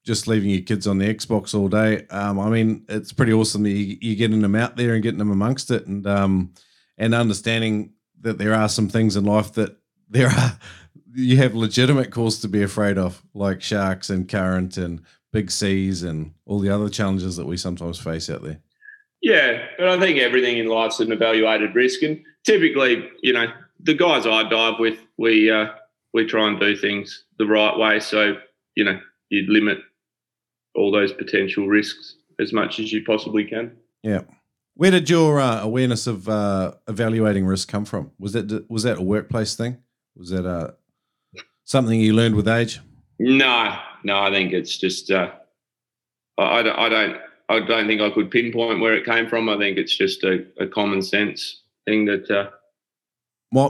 [0.05, 3.63] just leaving your kids on the Xbox all day, um, I mean, it's pretty awesome
[3.63, 6.53] that you, you're getting them out there and getting them amongst it, and um,
[6.99, 9.77] and understanding that there are some things in life that
[10.09, 10.59] there are
[11.15, 15.01] you have legitimate cause to be afraid of, like sharks and current and
[15.33, 18.61] big seas and all the other challenges that we sometimes face out there.
[19.25, 23.47] Yeah, but I think everything in life's an evaluated risk, and typically, you know,
[23.81, 25.69] the guys I dive with, we uh,
[26.13, 28.01] we try and do things the right way.
[28.01, 28.37] So
[28.75, 29.79] you know, you limit
[30.75, 33.75] all those potential risks as much as you possibly can.
[34.03, 34.25] Yeah.
[34.75, 38.11] Where did your uh, awareness of uh, evaluating risk come from?
[38.19, 39.79] Was that was that a workplace thing?
[40.17, 40.73] Was that uh,
[41.65, 42.81] something you learned with age?
[43.19, 44.19] No, no.
[44.19, 45.31] I think it's just uh,
[46.37, 47.17] I, I, don't,
[47.49, 49.49] I don't think I could pinpoint where it came from.
[49.49, 52.51] I think it's just a, a common sense thing that uh,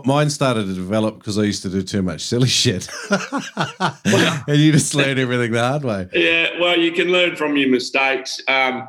[0.05, 4.73] mine started to develop because I used to do too much silly shit, and you
[4.73, 6.09] just learn everything the hard way.
[6.13, 8.41] Yeah, well, you can learn from your mistakes.
[8.49, 8.89] Um,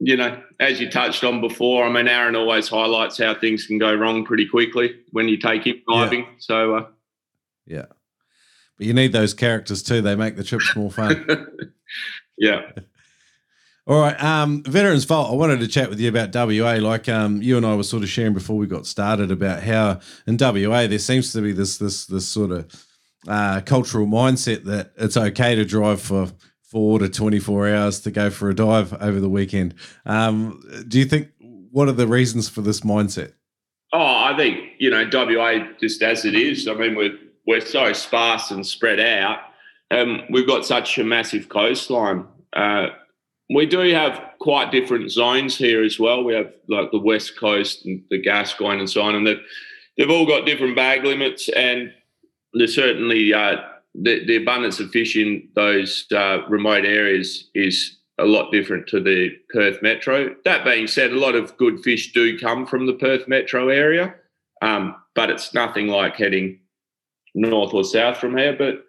[0.00, 3.78] you know, as you touched on before, I mean, Aaron always highlights how things can
[3.78, 6.20] go wrong pretty quickly when you take him diving.
[6.20, 6.30] Yeah.
[6.38, 6.86] So, uh,
[7.66, 7.86] yeah,
[8.76, 10.02] but you need those characters too.
[10.02, 11.26] They make the trips more fun.
[12.36, 12.62] Yeah.
[13.86, 15.30] All right, um, Veterans Vault.
[15.30, 16.76] I wanted to chat with you about WA.
[16.80, 20.00] Like um, you and I were sort of sharing before we got started about how
[20.26, 22.86] in WA there seems to be this this this sort of
[23.28, 26.28] uh, cultural mindset that it's okay to drive for
[26.62, 29.74] four to twenty four hours to go for a dive over the weekend.
[30.06, 31.28] Um, do you think
[31.70, 33.34] what are the reasons for this mindset?
[33.92, 36.66] Oh, I think you know WA just as it is.
[36.66, 39.40] I mean, we're we're so sparse and spread out.
[39.90, 42.24] Um, we've got such a massive coastline.
[42.54, 42.86] Uh,
[43.50, 46.24] we do have quite different zones here as well.
[46.24, 49.42] We have like the west coast and the Gascoyne and so on, and they've,
[49.96, 51.48] they've all got different bag limits.
[51.50, 51.92] And
[52.54, 53.56] there's certainly uh,
[53.94, 59.00] the, the abundance of fish in those uh, remote areas is a lot different to
[59.00, 60.34] the Perth metro.
[60.44, 64.14] That being said, a lot of good fish do come from the Perth metro area,
[64.62, 66.60] um, but it's nothing like heading
[67.34, 68.54] north or south from here.
[68.56, 68.84] But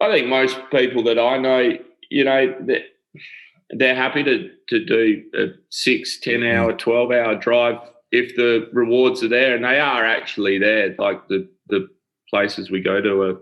[0.00, 1.78] I think most people that I know,
[2.10, 2.54] you know,
[3.74, 6.54] they're happy to to do a six, 10 mm.
[6.54, 7.78] hour, 12 hour drive
[8.10, 10.94] if the rewards are there, and they are actually there.
[10.98, 11.88] Like the the
[12.30, 13.40] places we go to are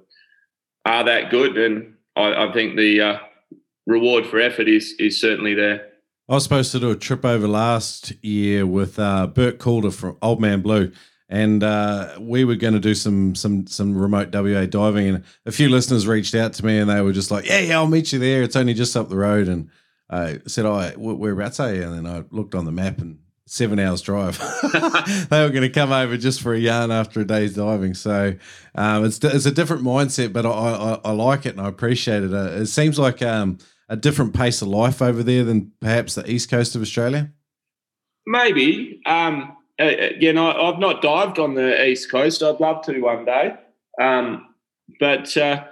[0.85, 3.19] are that good, and I, I think the uh,
[3.87, 5.89] reward for effort is is certainly there.
[6.29, 10.17] I was supposed to do a trip over last year with uh, Bert Calder from
[10.23, 10.93] Old Man Blue,
[11.29, 15.09] and uh, we were going to do some some some remote WA diving.
[15.09, 17.77] And a few listeners reached out to me, and they were just like, "Yeah, yeah,
[17.77, 18.43] I'll meet you there.
[18.43, 19.69] It's only just up the road." And
[20.13, 23.19] I said, "I oh, whereabouts are you?" And then I looked on the map and
[23.47, 24.39] seven hours drive.
[25.31, 27.95] they were going to come over just for a yarn after a day's diving.
[27.95, 28.35] So
[28.75, 32.23] um, it's it's a different mindset, but I, I, I like it and I appreciate
[32.23, 32.33] it.
[32.33, 36.31] Uh, it seems like um, a different pace of life over there than perhaps the
[36.31, 37.31] east coast of Australia.
[38.27, 39.01] Maybe.
[39.07, 42.43] Um, again, I, have not dived on the east coast.
[42.43, 43.55] I'd love to one day,
[44.01, 44.55] um,
[45.01, 45.65] but uh,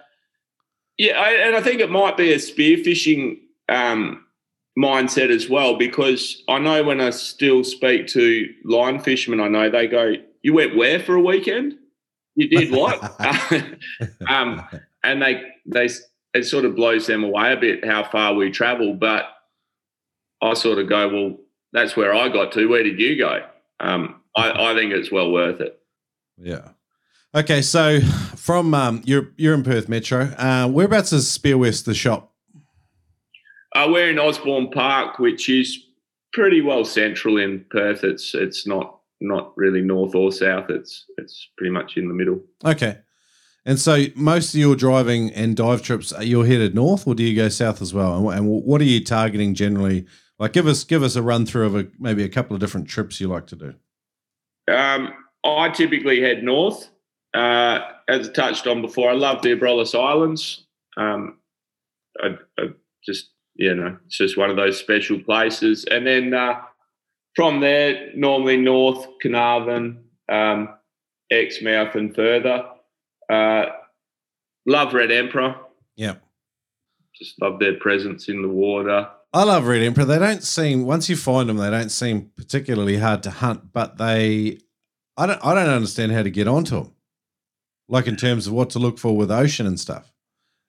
[0.99, 4.25] yeah, I, and I think it might be a spearfishing um,
[4.79, 9.71] mindset as well because I know when I still speak to line fishermen, I know
[9.71, 11.75] they go, "You went where for a weekend?
[12.35, 12.99] You did what?"
[14.29, 14.67] um,
[15.03, 15.89] and they they
[16.33, 18.95] it sort of blows them away a bit how far we travel.
[18.95, 19.25] But
[20.43, 21.37] I sort of go, "Well,
[21.73, 22.67] that's where I got to.
[22.67, 23.45] Where did you go?"
[23.81, 25.81] Um, I, I think it's well worth it.
[26.37, 26.69] Yeah.
[27.35, 30.25] Okay, so from um, you're you're in Perth Metro.
[30.37, 32.30] Uh, whereabouts is Spear West the shop?
[33.75, 35.87] Uh, we're in Osborne Park, which is
[36.33, 38.05] pretty well central in Perth.
[38.05, 40.71] It's it's not not really north or south.
[40.71, 42.41] It's it's pretty much in the middle.
[42.65, 42.99] Okay.
[43.67, 47.23] And so most of your driving and dive trips, are you headed north or do
[47.23, 48.31] you go south as well?
[48.31, 50.07] And what are you targeting generally?
[50.39, 52.89] Like, give us give us a run through of a, maybe a couple of different
[52.89, 53.75] trips you like to do.
[54.73, 55.13] Um,
[55.45, 56.89] I typically head north.
[57.35, 60.67] Uh, as I touched on before, I love the Abrolhos Islands.
[60.97, 61.39] Um,
[62.21, 62.69] I, I
[63.05, 63.31] just
[63.61, 65.85] you know, it's just one of those special places.
[65.91, 66.63] And then uh,
[67.37, 70.71] from there, normally north, Carnarvon, um,
[71.31, 72.65] Exmouth, and further.
[73.31, 73.67] Uh,
[74.67, 75.57] love Red Emperor.
[75.95, 76.15] Yeah.
[77.15, 79.07] Just love their presence in the water.
[79.35, 80.07] I love Red Emperor.
[80.07, 83.99] They don't seem once you find them, they don't seem particularly hard to hunt, but
[83.99, 84.59] they
[85.19, 86.95] I don't I don't understand how to get onto them.
[87.91, 90.11] Like in terms of what to look for with ocean and stuff.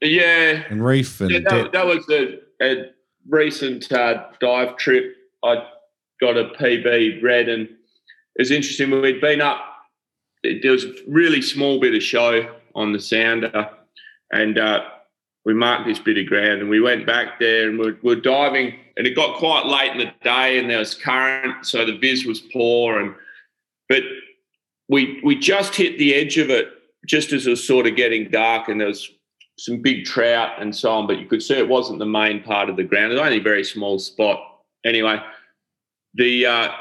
[0.01, 0.63] Yeah.
[0.69, 2.91] And reef and yeah, that, that was the a
[3.27, 5.65] recent uh, dive trip, I
[6.19, 8.91] got a PB red, and it was interesting.
[9.01, 9.59] We'd been up.
[10.43, 13.69] There was a really small bit of show on the sounder,
[14.31, 14.83] and uh,
[15.45, 18.75] we marked this bit of ground, and we went back there, and we're, we're diving,
[18.97, 22.25] and it got quite late in the day, and there was current, so the vis
[22.25, 23.13] was poor, and
[23.89, 24.03] but
[24.87, 26.69] we we just hit the edge of it
[27.05, 29.09] just as it was sort of getting dark, and there was
[29.61, 32.67] some big trout and so on, but you could see it wasn't the main part
[32.67, 33.11] of the ground.
[33.11, 34.39] It was only a very small spot.
[34.83, 35.19] Anyway,
[36.15, 36.71] the uh,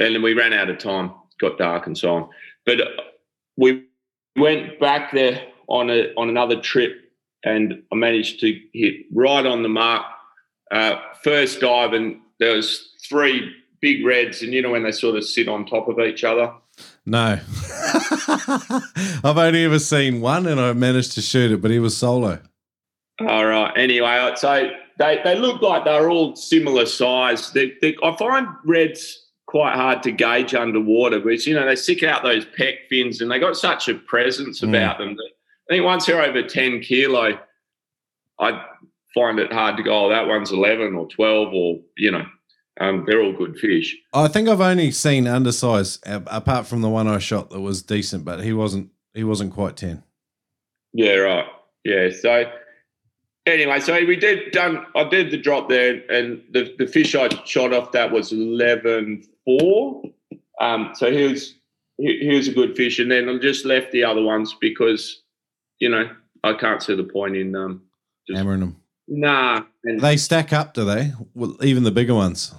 [0.00, 2.28] and then we ran out of time, got dark and so on.
[2.66, 2.80] But
[3.56, 3.86] we
[4.36, 6.92] went back there on a on another trip,
[7.44, 10.04] and I managed to hit right on the mark.
[10.72, 15.16] Uh, first dive, and there was three big reds, and you know when they sort
[15.16, 16.52] of sit on top of each other.
[17.08, 17.40] No.
[19.24, 22.38] I've only ever seen one and I managed to shoot it, but he was solo.
[23.26, 23.72] All right.
[23.76, 27.50] Anyway, so they, they look like they're all similar size.
[27.52, 32.02] They, they, I find reds quite hard to gauge underwater, which, you know, they stick
[32.02, 34.68] out those pec fins and they got such a presence mm.
[34.68, 35.30] about them that
[35.70, 37.38] I think once they're over 10 kilo,
[38.38, 38.66] I
[39.14, 42.26] find it hard to go, oh, that one's 11 or 12 or, you know,
[42.80, 43.96] um, they're all good fish.
[44.12, 48.24] I think I've only seen undersize apart from the one I shot that was decent,
[48.24, 50.02] but he wasn't he wasn't quite ten.
[50.92, 51.46] Yeah, right.
[51.84, 52.50] Yeah, so
[53.46, 54.84] anyway, so we did done.
[54.94, 59.24] I did the drop there, and the, the fish I shot off that was eleven
[59.44, 60.02] four.
[60.60, 61.54] Um, so he was
[61.98, 65.22] he, he was a good fish, and then I just left the other ones because
[65.78, 66.10] you know
[66.44, 67.82] I can't see the point in um
[68.26, 68.76] just, Hammering them.
[69.06, 69.62] nah.
[69.84, 71.12] And, They stack up, do they?
[71.34, 72.54] Well, even the bigger ones.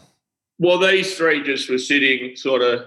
[0.60, 2.86] Well, these three just were sitting sort of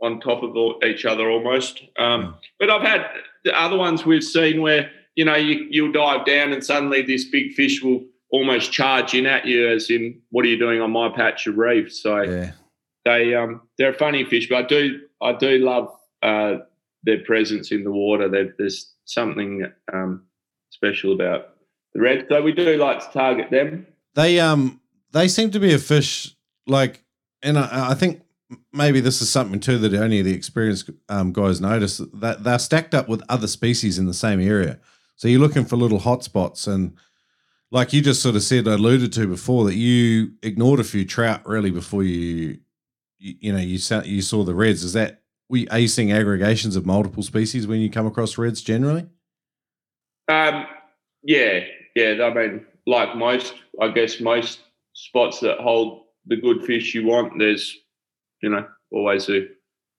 [0.00, 1.82] on top of all- each other almost.
[1.98, 3.06] Um, But I've had
[3.44, 7.24] the other ones we've seen where you know you you'll dive down and suddenly this
[7.24, 10.90] big fish will almost charge in at you, as in, "What are you doing on
[10.90, 12.52] my patch of reef?" So Yeah.
[13.04, 15.88] they um they're a funny fish, but I do I do love
[16.22, 16.58] uh,
[17.04, 18.28] their presence in the water.
[18.28, 20.24] There, there's something um,
[20.70, 21.50] special about
[21.92, 22.26] the red.
[22.30, 23.86] So we do like to target them.
[24.14, 24.80] They um
[25.12, 26.34] they seem to be a fish
[26.66, 27.03] like,
[27.44, 28.22] and I, I think
[28.72, 32.94] maybe this is something too that only the experienced um, guys notice that they're stacked
[32.94, 34.78] up with other species in the same area.
[35.16, 36.96] So you're looking for little hotspots, and
[37.70, 41.46] like you just sort of said, alluded to before that you ignored a few trout
[41.46, 42.58] really before you,
[43.18, 44.82] you, you know, you saw you saw the reds.
[44.82, 48.62] Is that we are you seeing aggregations of multiple species when you come across reds
[48.62, 49.06] generally?
[50.28, 50.66] Um,
[51.22, 51.60] yeah,
[51.94, 52.24] yeah.
[52.24, 54.60] I mean, like most, I guess most
[54.94, 57.76] spots that hold the good fish you want, there's,
[58.42, 59.46] you know, always a,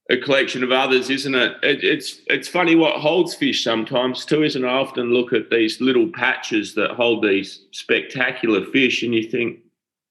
[0.10, 1.58] a collection of others, isn't it?
[1.64, 1.84] it?
[1.84, 4.68] It's it's funny what holds fish sometimes too, isn't it?
[4.68, 9.60] I often look at these little patches that hold these spectacular fish, and you think,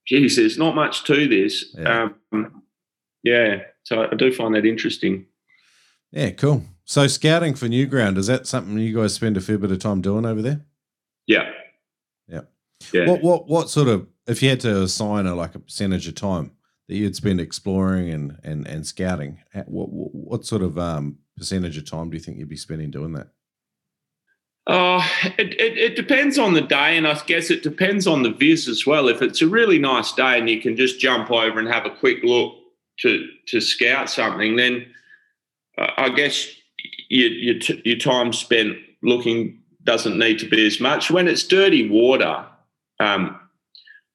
[0.06, 1.74] geez, there's not much to this.
[1.76, 2.08] Yeah.
[2.32, 2.62] Um,
[3.22, 3.62] yeah.
[3.84, 5.26] So I do find that interesting.
[6.10, 6.64] Yeah, cool.
[6.84, 9.78] So scouting for new ground is that something you guys spend a fair bit of
[9.78, 10.60] time doing over there?
[11.26, 11.50] Yeah.
[12.28, 12.42] Yeah.
[12.92, 13.08] Yeah.
[13.08, 16.14] What what what sort of if you had to assign a like a percentage of
[16.14, 16.52] time
[16.88, 21.76] that you'd spend exploring and and and scouting, what what, what sort of um percentage
[21.76, 23.28] of time do you think you'd be spending doing that?
[24.66, 25.06] Uh,
[25.36, 28.66] it, it, it depends on the day, and I guess it depends on the viz
[28.66, 29.08] as well.
[29.08, 31.90] If it's a really nice day and you can just jump over and have a
[31.90, 32.54] quick look
[33.00, 34.86] to to scout something, then
[35.76, 36.48] uh, I guess
[37.10, 41.10] your your, your time spent looking doesn't need to be as much.
[41.10, 42.46] When it's dirty water,
[43.00, 43.38] um,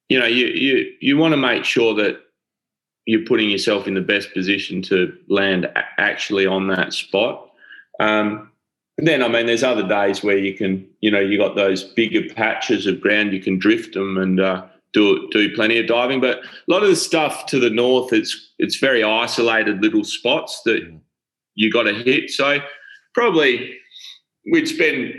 [0.09, 2.19] you know, you you you want to make sure that
[3.05, 7.49] you're putting yourself in the best position to land a- actually on that spot.
[7.99, 8.51] Um,
[8.97, 12.33] then, I mean, there's other days where you can, you know, you got those bigger
[12.33, 16.19] patches of ground, you can drift them and uh, do do plenty of diving.
[16.19, 20.61] But a lot of the stuff to the north, it's it's very isolated little spots
[20.65, 20.81] that
[21.55, 22.29] you got to hit.
[22.29, 22.59] So
[23.13, 23.77] probably
[24.51, 25.13] we'd spend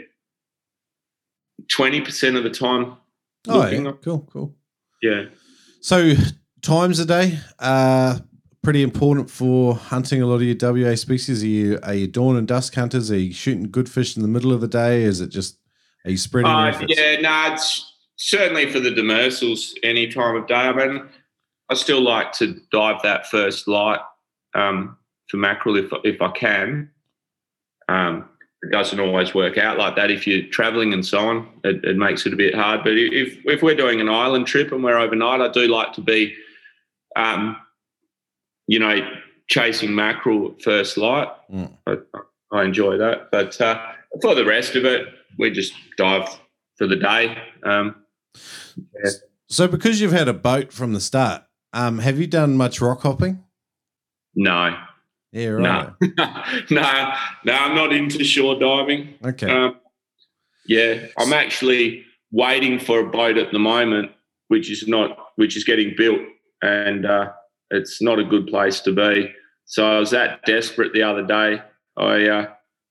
[1.68, 2.96] twenty percent of the time.
[3.48, 3.86] Oh, looking.
[3.86, 3.92] yeah.
[4.02, 4.54] cool, cool.
[5.02, 5.24] Yeah.
[5.80, 6.14] So
[6.62, 8.18] times a day, uh,
[8.62, 11.42] pretty important for hunting a lot of your WA species.
[11.42, 13.10] Are you are you dawn and dusk hunters?
[13.10, 15.02] Are you shooting good fish in the middle of the day?
[15.02, 15.58] Is it just
[16.04, 16.50] are you spreading?
[16.50, 20.54] Uh, yeah, no, it's certainly for the demersals any time of day.
[20.54, 21.08] I mean,
[21.68, 24.00] I still like to dive that first light
[24.54, 24.96] um,
[25.28, 26.90] for mackerel if if I can.
[27.88, 28.29] Um,
[28.62, 31.48] it doesn't always work out like that if you're travelling and so on.
[31.64, 32.82] It, it makes it a bit hard.
[32.84, 36.00] But if if we're doing an island trip and we're overnight, I do like to
[36.00, 36.34] be,
[37.16, 37.56] um,
[38.66, 38.98] you know,
[39.48, 41.28] chasing mackerel at first light.
[41.52, 41.72] Mm.
[41.86, 41.96] I,
[42.52, 43.30] I enjoy that.
[43.30, 43.80] But uh,
[44.20, 45.08] for the rest of it,
[45.38, 46.28] we just dive
[46.76, 47.38] for the day.
[47.64, 47.96] Um,
[49.02, 49.10] yeah.
[49.48, 51.42] So because you've had a boat from the start,
[51.72, 53.42] um, have you done much rock hopping?
[54.34, 54.76] No,
[55.32, 55.92] Yeah, right.
[56.00, 56.16] no,
[56.70, 57.14] no,
[57.44, 57.52] no.
[57.52, 59.14] I'm not into shore diving.
[59.24, 59.50] Okay.
[59.50, 59.76] Um,
[60.66, 64.10] yeah, I'm actually waiting for a boat at the moment,
[64.48, 66.20] which is not, which is getting built,
[66.62, 67.32] and uh,
[67.70, 69.32] it's not a good place to be.
[69.66, 71.62] So I was that desperate the other day.
[71.96, 72.46] I uh,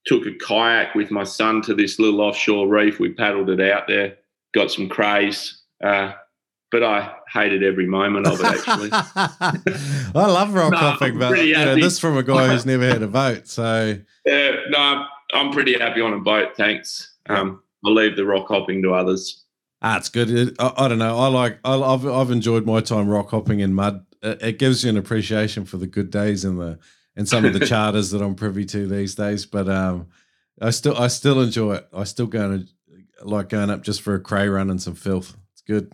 [0.06, 3.00] took a kayak with my son to this little offshore reef.
[3.00, 4.16] We paddled it out there,
[4.54, 6.14] got some crays, uh,
[6.72, 8.46] but I hated every moment of it.
[8.46, 12.88] Actually, I love rock No, hopping, but you know, this from a guy who's never
[12.88, 13.48] had a boat.
[13.48, 16.56] So yeah, no, I'm pretty happy on a boat.
[16.56, 17.16] Thanks.
[17.28, 19.44] Um, I'll leave the rock hopping to others.
[19.82, 20.56] ah, it's good.
[20.60, 21.18] I, I don't know.
[21.18, 21.60] I like.
[21.64, 24.06] I, I've I've enjoyed my time rock hopping in mud.
[24.22, 26.80] It, it gives you an appreciation for the good days and the
[27.16, 29.46] and some of the charters that I'm privy to these days.
[29.46, 30.08] But um,
[30.62, 31.88] I still I still enjoy it.
[31.94, 35.36] I still going to like going up just for a cray run and some filth.
[35.54, 35.94] It's good.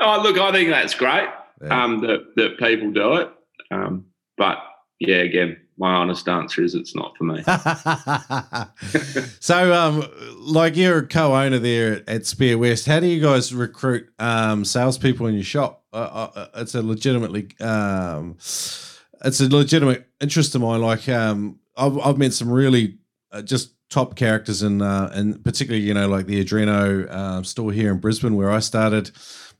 [0.00, 1.28] Oh, look, I think that's great
[1.62, 1.84] Yeah.
[1.84, 3.30] um, that, that people do it.
[3.70, 4.58] Um, but
[4.98, 7.42] yeah, again, my honest answer is it's not for me.
[9.40, 10.04] so, um,
[10.38, 12.86] like you're a co-owner there at, Spear West.
[12.86, 15.84] How do you guys recruit um, salespeople in your shop?
[15.92, 20.82] Uh, uh, it's a legitimately, um, it's a legitimate interest of mine.
[20.82, 22.98] Like, um, I've, I've met some really
[23.32, 27.72] uh, just top characters in, uh, and particularly you know like the Adreno uh, store
[27.72, 29.10] here in Brisbane where I started.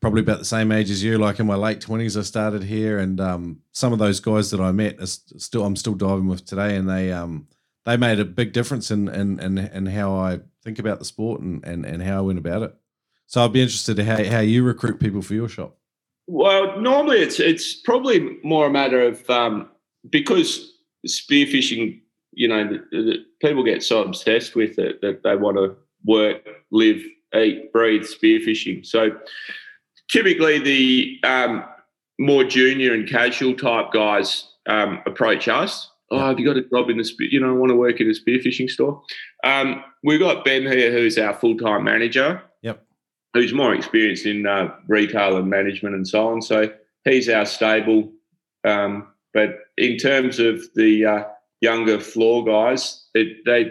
[0.01, 1.18] Probably about the same age as you.
[1.18, 4.61] Like in my late twenties, I started here, and um, some of those guys that
[4.61, 7.46] I met are still I'm still diving with today, and they um,
[7.84, 11.40] they made a big difference in in, in, in how I think about the sport
[11.40, 12.74] and, and, and how I went about it.
[13.26, 15.76] So I'd be interested to how, how you recruit people for your shop.
[16.26, 19.68] Well, normally it's it's probably more a matter of um,
[20.09, 20.72] because
[21.07, 22.01] spearfishing,
[22.32, 26.46] you know, the, the, people get so obsessed with it that they want to work,
[26.70, 27.03] live,
[27.34, 28.84] eat, breathe spearfishing.
[28.86, 29.11] So
[30.11, 31.64] typically the um,
[32.18, 35.90] more junior and casual type guys um, approach us.
[36.11, 37.28] Oh, have you got a job in the spear?
[37.30, 39.00] You know, I want to work in a spearfishing store.
[39.44, 42.42] Um, we've got Ben here, who's our full time manager.
[42.62, 42.84] Yep.
[43.32, 46.42] Who's more experienced in uh, retail and management and so on.
[46.42, 46.68] So
[47.04, 48.11] he's our stable.
[48.66, 51.24] Um, but in terms of the uh,
[51.61, 53.70] younger floor guys, it, they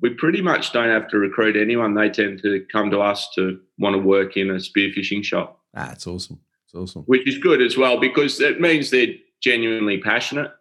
[0.00, 1.94] we pretty much don't have to recruit anyone.
[1.94, 5.60] They tend to come to us to want to work in a spearfishing shop.
[5.74, 6.40] Ah, it's awesome.
[6.66, 7.02] It's awesome.
[7.02, 10.52] Which is good as well because it means they're genuinely passionate.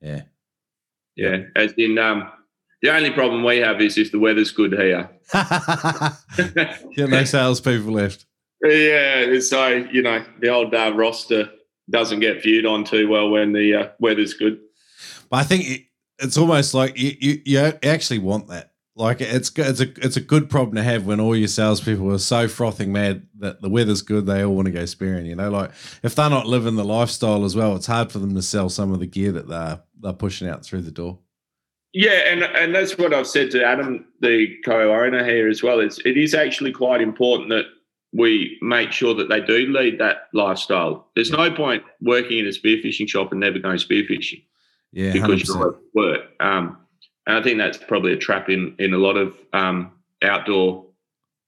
[0.00, 0.22] Yeah.
[1.14, 1.44] Yeah.
[1.54, 2.30] As in, um,
[2.82, 5.10] the only problem we have is if the weather's good here.
[5.34, 8.26] yeah, no salespeople left.
[8.62, 11.50] Yeah, so you know the old uh, roster
[11.90, 14.60] doesn't get viewed on too well when the uh, weather's good.
[15.30, 15.86] But I think
[16.18, 18.72] it's almost like you, you, you actually want that.
[18.98, 22.18] Like it's it's a it's a good problem to have when all your salespeople are
[22.18, 25.26] so frothing mad that the weather's good, they all want to go spearing.
[25.26, 25.70] You know, like
[26.02, 28.92] if they're not living the lifestyle as well, it's hard for them to sell some
[28.92, 31.18] of the gear that they're they're pushing out through the door.
[31.92, 35.80] Yeah, and and that's what I've said to Adam, the co-owner here as well.
[35.80, 37.66] It's it is actually quite important that
[38.14, 41.10] we make sure that they do lead that lifestyle.
[41.14, 44.42] There's no point working in a spearfishing shop and never going spearfishing.
[44.92, 45.48] Yeah, because 100%.
[45.48, 46.24] you work.
[46.40, 46.78] Um,
[47.26, 50.86] and I think that's probably a trap in in a lot of um, outdoor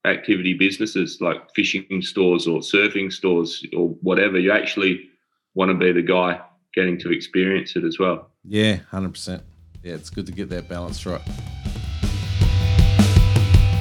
[0.05, 4.39] activity businesses like fishing stores or surfing stores or whatever.
[4.39, 5.09] You actually
[5.55, 6.41] want to be the guy
[6.75, 8.31] getting to experience it as well.
[8.45, 9.43] Yeah, hundred percent.
[9.83, 11.23] Yeah, it's good to get that balance right.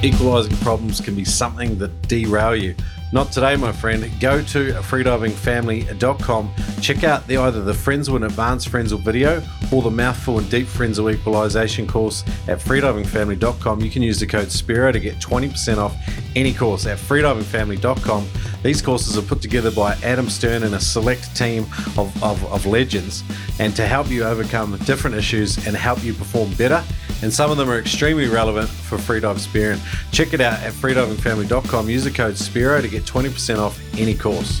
[0.02, 2.76] Equalizing problems can be something that derail you.
[3.10, 4.04] Not today, my friend.
[4.20, 6.50] Go to freedivingfamily.com.
[6.82, 9.42] Check out the either the Frenzel and Advanced Frenzel video
[9.72, 13.80] or the Mouthful and Deep Frenzel Equalization course at freedivingfamily.com.
[13.80, 15.96] You can use the code SPEARO to get 20% off
[16.36, 18.28] any course at freedivingfamily.com.
[18.62, 21.62] These courses are put together by Adam Stern and a select team
[21.96, 23.24] of, of, of legends
[23.58, 26.84] and to help you overcome different issues and help you perform better
[27.22, 29.80] and some of them are extremely relevant for freedive spearing.
[30.12, 31.88] Check it out at freedivingfamily.com.
[31.88, 34.60] Use the code SPEARO to get 20% off any course.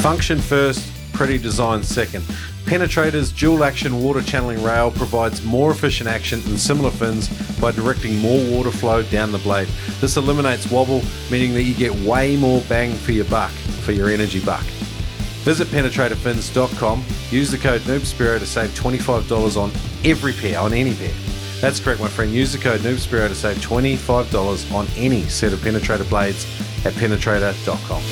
[0.00, 2.24] Function first, pretty design second.
[2.66, 7.28] Penetrator's dual action water channeling rail provides more efficient action than similar fins
[7.60, 9.68] by directing more water flow down the blade.
[10.00, 13.52] This eliminates wobble, meaning that you get way more bang for your buck,
[13.82, 14.64] for your energy buck.
[15.44, 19.70] Visit penetratorfins.com, use the code NoobSpearo to save $25 on
[20.04, 21.14] every pair, on any pair.
[21.60, 22.30] That's correct, my friend.
[22.32, 26.44] Use the code NoobSpearo to save $25 on any set of penetrator blades
[26.84, 28.02] at penetrator.com.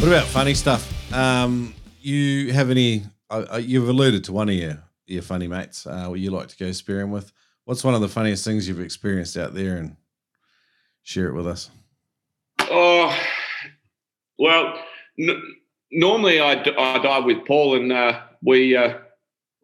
[0.00, 0.92] What about funny stuff?
[1.12, 3.04] Um, you have any?
[3.30, 6.56] Uh, uh, you've alluded to one of your your funny mates uh, you like to
[6.56, 7.32] go spearing with.
[7.64, 9.96] What's one of the funniest things you've experienced out there, and
[11.02, 11.70] share it with us?
[12.60, 13.16] Oh,
[14.38, 14.78] well,
[15.18, 15.42] n-
[15.90, 18.98] normally I, d- I dive with Paul, and uh, we uh,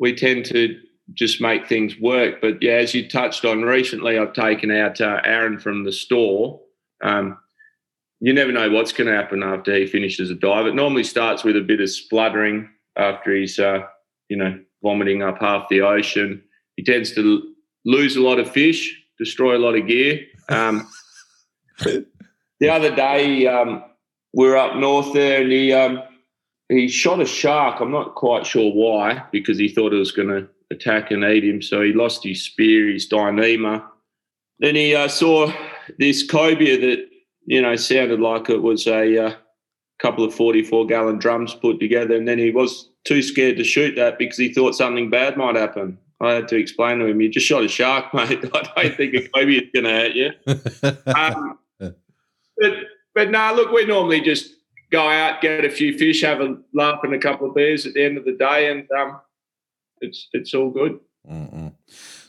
[0.00, 0.80] we tend to
[1.14, 2.40] just make things work.
[2.40, 6.60] But yeah, as you touched on recently, I've taken out uh, Aaron from the store.
[7.02, 7.38] Um,
[8.20, 10.66] you never know what's going to happen after he finishes a dive.
[10.66, 13.80] It normally starts with a bit of spluttering after he's, uh,
[14.28, 16.42] you know, vomiting up half the ocean.
[16.76, 17.42] He tends to
[17.84, 20.20] lose a lot of fish, destroy a lot of gear.
[20.48, 20.88] Um,
[22.60, 23.82] the other day, um,
[24.34, 26.02] we are up north there, and he um,
[26.68, 27.80] he shot a shark.
[27.80, 31.44] I'm not quite sure why, because he thought it was going to attack and eat
[31.44, 31.62] him.
[31.62, 33.84] So he lost his spear, his Dyneema.
[34.58, 35.52] Then he uh, saw
[35.98, 37.08] this cobia that
[37.46, 39.34] you know, sounded like it was a uh,
[39.98, 42.16] couple of 44 gallon drums put together.
[42.16, 45.56] And then he was too scared to shoot that because he thought something bad might
[45.56, 45.98] happen.
[46.20, 48.44] I had to explain to him, you just shot a shark, mate.
[48.54, 50.30] I don't think a cobia is going to hurt you.
[51.14, 51.58] Um,
[52.58, 52.74] but,
[53.14, 54.54] but no, nah, look, we normally just
[54.92, 57.94] go out, get a few fish, have a laugh and a couple of beers at
[57.94, 59.20] the end of the day, and um,
[60.02, 61.00] it's it's all good.
[61.30, 61.72] Mm-mm.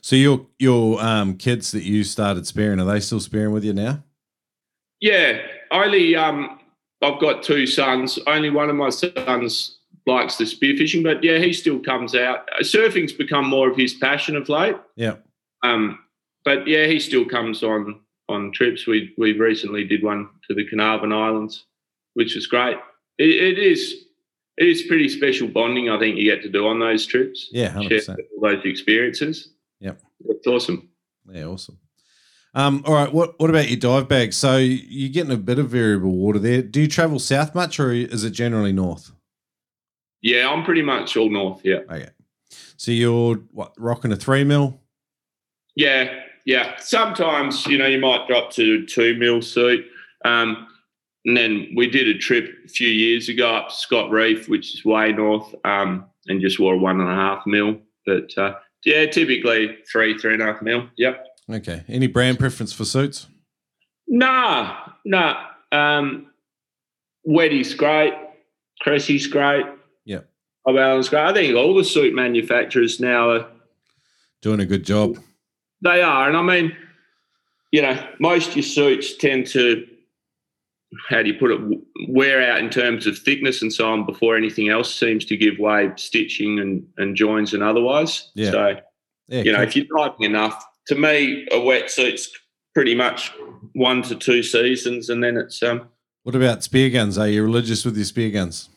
[0.02, 3.74] So your your um, kids that you started spearing, are they still spearing with you
[3.74, 4.04] now?
[5.00, 6.60] Yeah, only um,
[7.02, 8.20] I've got two sons.
[8.28, 12.48] Only one of my sons likes the spearfishing, but yeah, he still comes out.
[12.62, 14.76] Surfing's become more of his passion of late.
[14.96, 15.16] Yeah.
[15.64, 16.00] Um,
[16.46, 18.00] but yeah, he still comes on
[18.30, 18.88] on trips.
[18.88, 21.66] We we recently did one to the Carnarvon Islands,
[22.14, 22.78] which was great.
[23.18, 24.03] it, it is
[24.58, 25.90] it is pretty special bonding.
[25.90, 27.50] I think you get to do on those trips.
[27.52, 28.20] Yeah, hundred percent.
[28.36, 29.50] All those experiences.
[29.80, 30.90] Yep, it's awesome.
[31.30, 31.80] Yeah, awesome.
[32.56, 34.34] Um, all right, what what about your dive bag?
[34.34, 36.62] So you're getting a bit of variable water there.
[36.62, 39.12] Do you travel south much, or is it generally north?
[40.22, 41.62] Yeah, I'm pretty much all north.
[41.64, 41.80] Yeah.
[41.90, 42.10] Okay.
[42.78, 44.80] So you're what rocking a three mil?
[45.76, 46.78] Yeah, yeah.
[46.78, 49.86] Sometimes you know you might drop to two mil suit.
[50.24, 50.68] Um,
[51.26, 54.84] and then we did a trip a few years ago up Scott Reef, which is
[54.84, 57.78] way north, um, and just wore one and a half mil.
[58.06, 58.56] But uh,
[58.86, 60.90] yeah, typically three, three and a half mil.
[60.98, 61.26] Yep.
[61.50, 61.84] Okay.
[61.88, 63.28] Any brand preference for suits?
[64.08, 65.48] Nah, nah.
[65.72, 66.28] Um,
[67.24, 68.14] Wetty's great.
[68.86, 69.66] Cressi's great.
[70.06, 70.30] Yep.
[70.68, 71.24] Allen's great.
[71.24, 73.48] I think all the suit manufacturers now are
[74.42, 75.18] doing a good job.
[75.82, 76.76] They are, and I mean,
[77.72, 79.86] you know, most of your suits tend to
[81.10, 84.36] how do you put it, wear out in terms of thickness and so on before
[84.36, 88.32] anything else seems to give way, stitching and, and joins and otherwise.
[88.36, 88.52] Yeah.
[88.52, 88.76] So,
[89.28, 92.30] yeah, you know, if you're diving enough, to me, a wetsuit's
[92.74, 93.32] pretty much
[93.74, 95.62] one to two seasons, and then it's.
[95.64, 95.90] um.
[96.24, 97.18] What about spear guns?
[97.18, 98.70] Are you religious with your spear guns?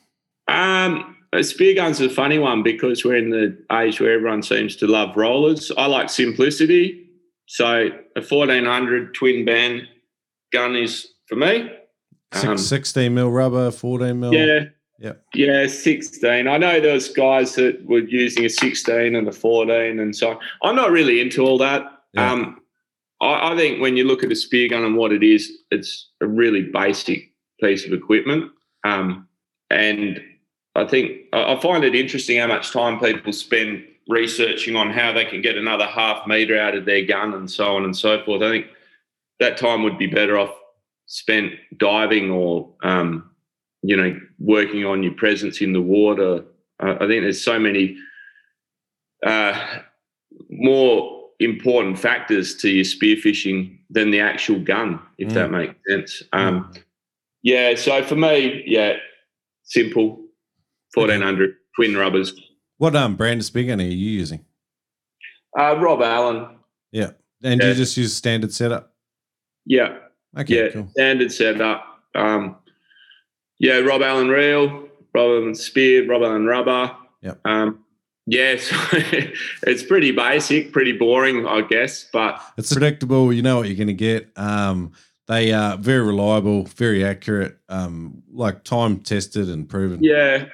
[0.49, 4.77] Um, spear guns are a funny one because we're in the age where everyone seems
[4.77, 5.71] to love rollers.
[5.77, 7.09] I like simplicity,
[7.47, 9.89] so a 1400 twin band
[10.53, 11.71] gun is for me.
[12.45, 14.35] Um, 16 mil rubber, 14 mil.
[14.35, 14.65] Yeah.
[14.99, 15.13] Yeah.
[15.35, 16.49] Yeah, 16.
[16.49, 20.39] I know there's guys that were using a 16 and a 14 and so on.
[20.63, 21.85] I'm not really into all that.
[22.15, 22.33] Yeah.
[22.33, 22.63] Um,
[23.21, 26.11] I, I, think when you look at a spear gun and what it is, it's
[26.23, 27.31] a really basic
[27.61, 28.51] piece of equipment.
[28.85, 29.29] Um,
[29.71, 30.21] and
[30.75, 35.25] I think I find it interesting how much time people spend researching on how they
[35.25, 38.43] can get another half meter out of their gun and so on and so forth.
[38.43, 38.67] I think
[39.41, 40.55] that time would be better off
[41.07, 43.31] spent diving or um,
[43.83, 46.45] you know working on your presence in the water.
[46.83, 47.97] Uh, I think there's so many
[49.25, 49.79] uh,
[50.51, 55.35] more important factors to your spearfishing than the actual gun, if mm.
[55.35, 56.23] that makes sense.
[56.33, 56.73] Um,
[57.43, 58.95] yeah, so for me, yeah,
[59.63, 60.21] simple,
[60.93, 62.33] fourteen hundred twin rubbers.
[62.79, 64.45] What um brand of spear gun are you using?
[65.59, 66.59] Uh, Rob Allen.
[66.93, 67.69] Yeah, and yeah.
[67.69, 68.95] you just use standard setup.
[69.65, 69.97] Yeah,
[70.37, 70.89] Okay, yeah, cool.
[70.89, 72.03] standard setup.
[72.15, 72.57] Um,
[73.59, 76.95] yeah, Rob Allen reel, Rob Allen spear, Rob Allen rubber.
[77.23, 77.41] Yep.
[77.45, 77.85] Um,
[78.27, 83.33] yeah, so it's pretty basic, pretty boring, I guess, but it's predictable.
[83.33, 84.31] You know what you're going to get.
[84.37, 84.93] Um,
[85.29, 90.03] they are very reliable, very accurate, um, like time tested and proven.
[90.03, 90.47] Yeah,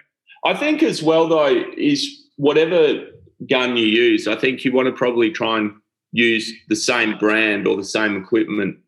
[0.45, 3.07] I think as well though is whatever
[3.49, 5.73] gun you use, I think you want to probably try and
[6.13, 8.79] use the same brand or the same equipment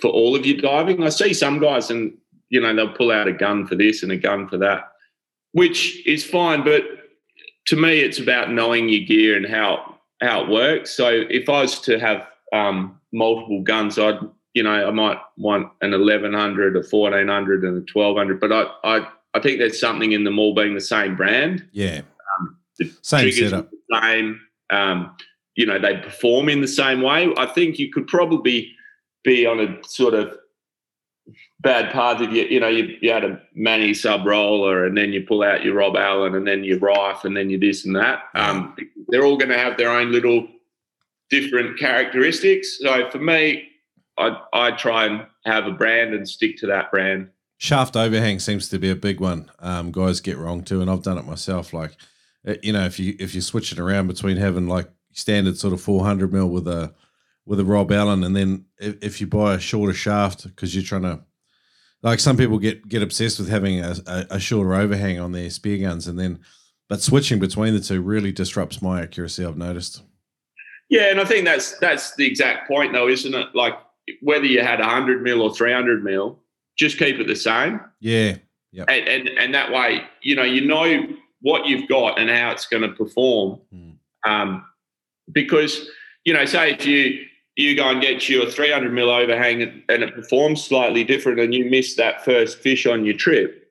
[0.00, 1.02] for all of your diving.
[1.02, 2.16] I see some guys and
[2.50, 4.92] you know they'll pull out a gun for this and a gun for that,
[5.52, 6.64] which is fine.
[6.64, 6.84] But
[7.66, 10.90] to me, it's about knowing your gear and how how it works.
[10.90, 14.18] So if I was to have um, multiple guns, I'd
[14.54, 18.40] you know I might want an eleven hundred, a fourteen hundred, and a twelve hundred.
[18.40, 21.68] But I I I think there's something in them all being the same brand.
[21.72, 22.00] Yeah.
[22.40, 23.70] Um, the same setup.
[23.70, 24.40] The same.
[24.70, 25.16] Um,
[25.54, 27.32] you know, they perform in the same way.
[27.36, 28.72] I think you could probably
[29.24, 30.32] be on a sort of
[31.60, 35.12] bad path if you you know you, you had a Manny sub roller and then
[35.12, 37.96] you pull out your Rob Allen and then your Riffe and then you this and
[37.96, 38.24] that.
[38.34, 38.76] Um,
[39.08, 40.46] they're all going to have their own little
[41.30, 42.78] different characteristics.
[42.80, 43.68] So for me,
[44.16, 47.28] I I try and have a brand and stick to that brand.
[47.58, 49.50] Shaft overhang seems to be a big one.
[49.58, 51.72] Um, guys get wrong too, and I've done it myself.
[51.72, 51.96] Like,
[52.46, 55.72] uh, you know, if you if you switch it around between having like standard sort
[55.72, 56.94] of 400 mil with a
[57.48, 60.84] with a Rob Allen, and then if, if you buy a shorter shaft because you're
[60.84, 61.20] trying to,
[62.02, 65.48] like some people get get obsessed with having a, a, a, shorter overhang on their
[65.48, 66.40] spear guns, and then
[66.90, 69.46] but switching between the two really disrupts my accuracy.
[69.46, 70.02] I've noticed.
[70.90, 73.48] Yeah, and I think that's that's the exact point, though, isn't it?
[73.54, 73.78] Like
[74.20, 76.38] whether you had hundred mil or three hundred mil,
[76.76, 77.80] just keep it the same.
[77.98, 78.36] Yeah.
[78.72, 78.84] Yeah.
[78.88, 81.06] And, and and that way, you know, you know
[81.40, 83.58] what you've got and how it's going to perform.
[83.74, 83.94] Mm.
[84.26, 84.64] Um,
[85.32, 85.88] because
[86.24, 87.24] you know, say if you
[87.58, 91.68] you go and get your 300 mil overhang and it performs slightly different and you
[91.68, 93.68] miss that first fish on your trip,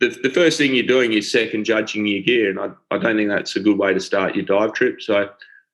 [0.00, 2.48] the, the first thing you're doing is second judging your gear.
[2.48, 5.02] And I, I don't think that's a good way to start your dive trip.
[5.02, 5.28] So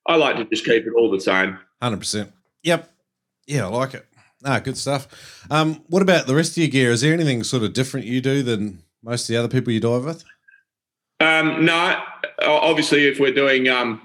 [0.09, 1.57] I like to just keep it all the same.
[1.81, 2.33] 100%.
[2.65, 2.91] Yep.
[3.47, 4.07] Yeah, I like it.
[4.45, 5.47] Ah, good stuff.
[5.49, 6.91] Um, what about the rest of your gear?
[6.91, 9.79] Is there anything sort of different you do than most of the other people you
[9.79, 10.25] dive with?
[11.21, 12.03] Um, no,
[12.43, 14.05] obviously, if we're doing um,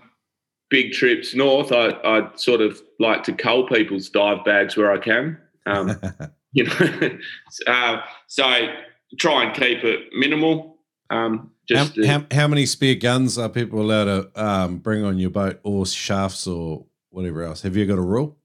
[0.70, 4.97] big trips north, I I sort of like to cull people's dive bags where I
[4.97, 5.38] can.
[5.65, 5.99] Um,
[6.53, 7.18] you know,
[7.68, 8.74] uh, so
[9.20, 10.78] try and keep it minimal.
[11.09, 15.03] Um, just how, to, how, how, many spare guns are people allowed to um, bring
[15.03, 17.61] on your boat, or shafts, or whatever else?
[17.61, 18.38] Have you got a rule?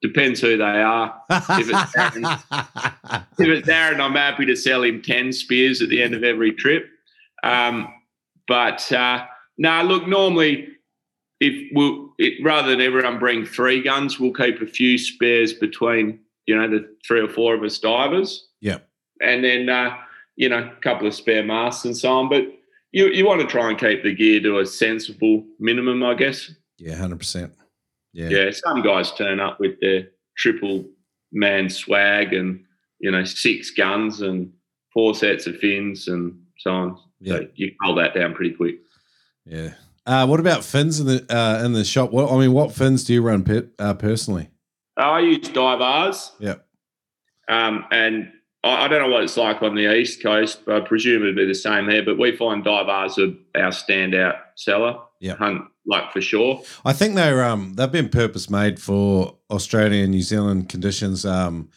[0.00, 1.22] Depends who they are.
[1.30, 6.02] if, it's Darren, if it's Darren, I'm happy to sell him ten spears at the
[6.02, 6.86] end of every trip.
[7.44, 7.92] Um,
[8.48, 9.24] but uh,
[9.58, 10.68] no, look, normally
[11.42, 16.20] if we'll it, rather than everyone bring three guns, we'll keep a few spares between
[16.46, 18.48] you know the three or four of us divers.
[18.60, 18.78] Yeah,
[19.20, 19.96] and then uh,
[20.36, 22.28] you know a couple of spare masks and so on.
[22.28, 22.44] But
[22.92, 26.50] you you want to try and keep the gear to a sensible minimum, I guess.
[26.78, 27.52] Yeah, hundred percent.
[28.12, 28.28] Yeah.
[28.28, 28.50] Yeah.
[28.50, 30.84] Some guys turn up with their triple
[31.32, 32.62] man swag and,
[33.00, 34.52] you know, six guns and
[34.92, 36.98] four sets of fins and so on.
[37.20, 37.38] Yeah.
[37.38, 38.76] So you hold that down pretty quick.
[39.46, 39.74] Yeah.
[40.04, 42.10] Uh, what about fins in the uh, in the shop?
[42.10, 44.50] What I mean, what fins do you run pit, uh, personally?
[44.96, 46.32] I use Divars.
[46.38, 46.56] Yeah.
[47.48, 48.30] Um, and
[48.64, 51.36] I, I, don't know what it's like on the east coast, but I presume it'd
[51.36, 52.04] be the same here.
[52.04, 54.98] But we find Divars are our standout seller.
[55.20, 55.36] Yeah.
[55.36, 56.62] Hunt like for sure.
[56.84, 61.24] I think they're um they've been purpose made for Australia and New Zealand conditions.
[61.24, 61.70] Um,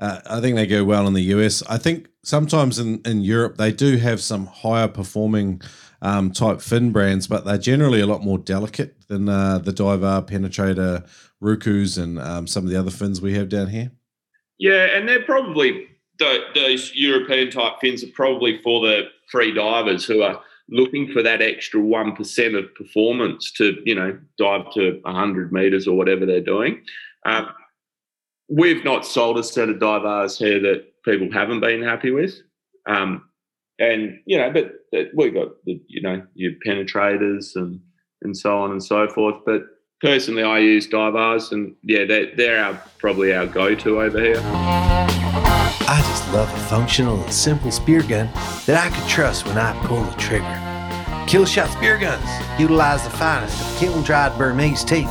[0.00, 1.62] uh, I think they go well in the US.
[1.68, 5.60] I think sometimes in in Europe they do have some higher performing
[6.02, 10.22] um, type fin brands, but they're generally a lot more delicate than uh, the Diver,
[10.22, 11.08] Penetrator,
[11.40, 13.90] Rukus, and um, some of the other fins we have down here.
[14.58, 15.86] Yeah, and they're probably
[16.18, 21.40] those European type fins are probably for the free divers who are looking for that
[21.40, 26.82] extra 1% of performance to, you know, dive to 100 meters or whatever they're doing.
[27.24, 27.48] Um,
[28.48, 32.34] we've not sold a set of divars here that people haven't been happy with.
[32.86, 33.27] Um,
[33.78, 34.72] and, you know, but,
[35.14, 37.80] we've got, the, you know, your penetrators and,
[38.22, 39.36] and so on and so forth.
[39.44, 39.62] But
[40.00, 44.40] personally, I use divars and, yeah, they're, they're our, probably our go-to over here.
[45.90, 48.28] I just love a functional and simple spear gun
[48.66, 50.44] that I can trust when I pull the trigger.
[51.26, 55.06] Killshot spear guns utilize the finest of kiln dried Burmese teak.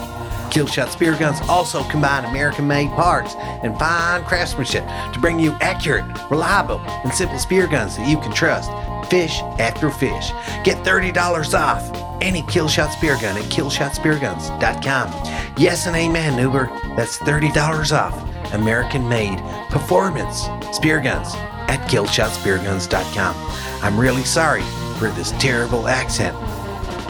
[0.49, 6.05] Killshot spear guns also combine American made parts and fine craftsmanship to bring you accurate,
[6.29, 8.69] reliable, and simple spear guns that you can trust.
[9.09, 10.31] Fish after fish.
[10.63, 15.11] Get $30 off any Killshot spear gun at killshotspearguns.com.
[15.57, 16.65] Yes and amen, Uber.
[16.95, 19.39] That's $30 off American made
[19.69, 21.33] performance spear guns
[21.69, 23.35] at killshotspearguns.com.
[23.83, 24.63] I'm really sorry
[24.97, 26.35] for this terrible accent.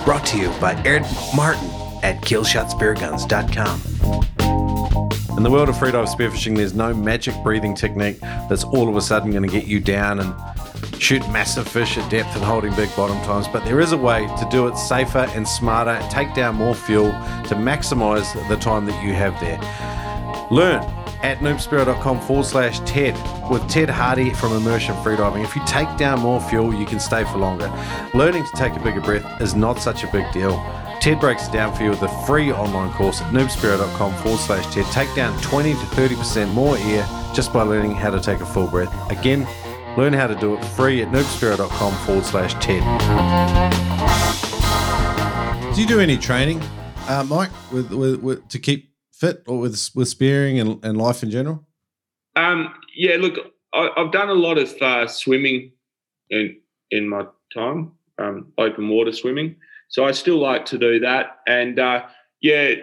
[0.03, 3.81] Brought to you by Ed Martin at killshotspearguns.com.
[5.37, 8.19] In the world of freedive spearfishing, there's no magic breathing technique
[8.49, 10.33] that's all of a sudden going to get you down and
[10.99, 14.25] shoot massive fish at depth and holding big bottom times, but there is a way
[14.39, 17.11] to do it safer and smarter take down more fuel
[17.47, 19.59] to maximize the time that you have there.
[20.49, 20.81] Learn
[21.23, 23.15] at noobspearo.com forward slash TED
[23.49, 25.43] with Ted Harty from Immersion Freediving.
[25.43, 27.71] If you take down more fuel, you can stay for longer.
[28.13, 30.57] Learning to take a bigger breath is not such a big deal.
[30.99, 34.73] Ted breaks it down for you with a free online course at noobspearo.com forward slash
[34.73, 34.85] TED.
[34.91, 38.67] Take down 20 to 30% more air just by learning how to take a full
[38.67, 38.93] breath.
[39.11, 39.47] Again,
[39.97, 42.83] learn how to do it free at noobspearo.com forward slash TED.
[45.75, 46.61] Do you do any training,
[47.07, 51.23] uh, Mike, with, with, with, to keep fit or with with spearing and, and life
[51.23, 51.65] in general?
[52.35, 53.35] Um, yeah, look,
[53.73, 55.71] I, have done a lot of uh, swimming
[56.29, 56.57] in
[56.91, 59.55] in my time, um, open water swimming.
[59.89, 61.39] So I still like to do that.
[61.47, 62.03] And uh,
[62.41, 62.75] yeah,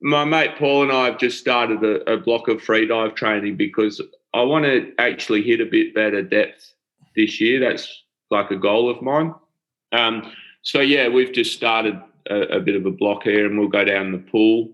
[0.00, 3.56] my mate Paul and I have just started a, a block of free dive training
[3.56, 4.00] because
[4.34, 6.72] I want to actually hit a bit better depth
[7.16, 7.60] this year.
[7.60, 9.34] That's like a goal of mine.
[9.92, 10.32] Um,
[10.62, 13.84] so yeah, we've just started a, a, bit of a block here, and we'll go
[13.84, 14.70] down the pool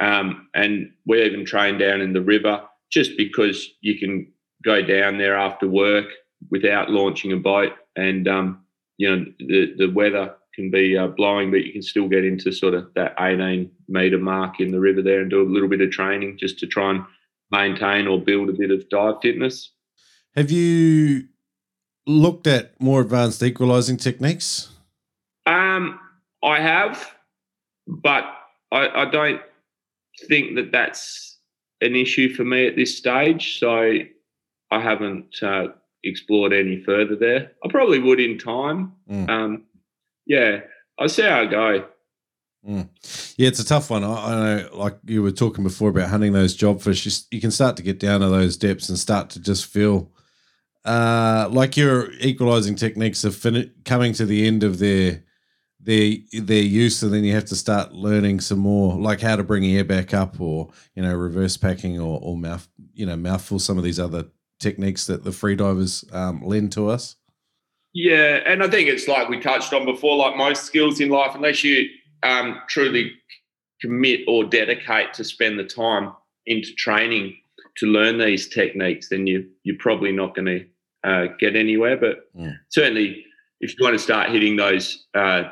[0.00, 4.30] um, and we even train down in the river just because you can
[4.64, 6.06] go down there after work
[6.50, 7.72] without launching a boat.
[7.96, 8.64] And, um,
[8.96, 12.52] you know, the, the weather can be uh, blowing, but you can still get into
[12.52, 15.80] sort of that 18 metre mark in the river there and do a little bit
[15.80, 17.04] of training just to try and
[17.50, 19.72] maintain or build a bit of dive fitness.
[20.34, 21.28] Have you
[22.06, 24.70] looked at more advanced equalizing techniques?
[25.46, 26.00] Um,
[26.42, 27.14] I have,
[27.86, 28.24] but
[28.72, 29.40] I, I don't
[30.28, 31.38] think that that's
[31.80, 33.58] an issue for me at this stage.
[33.58, 33.98] So
[34.70, 35.68] I haven't uh,
[36.02, 37.52] explored any further there.
[37.64, 38.92] I probably would in time.
[39.10, 39.28] Mm.
[39.28, 39.62] Um,
[40.26, 40.60] yeah,
[40.98, 41.84] I'll see how I go.
[42.66, 42.88] Mm.
[43.36, 44.04] Yeah, it's a tough one.
[44.04, 44.30] I, I,
[44.62, 47.82] know, like you were talking before about hunting those jobfish, you, you can start to
[47.82, 50.10] get down to those depths and start to just feel
[50.84, 55.22] uh, like your equalizing techniques are fin- coming to the end of their
[55.80, 59.44] their their use, and then you have to start learning some more, like how to
[59.44, 63.58] bring air back up, or you know, reverse packing, or, or mouth, you know, mouthful.
[63.58, 64.26] Some of these other
[64.58, 67.16] techniques that the freedivers um, lend to us.
[67.94, 71.34] Yeah, and I think it's like we touched on before, like most skills in life,
[71.34, 71.88] unless you
[72.24, 73.12] um, truly
[73.80, 76.12] commit or dedicate to spend the time
[76.46, 77.36] into training
[77.76, 80.66] to learn these techniques, then you you're probably not going to
[81.08, 81.96] uh, get anywhere.
[81.96, 82.58] But Mm.
[82.70, 83.24] certainly,
[83.60, 85.44] if you want to start hitting those uh,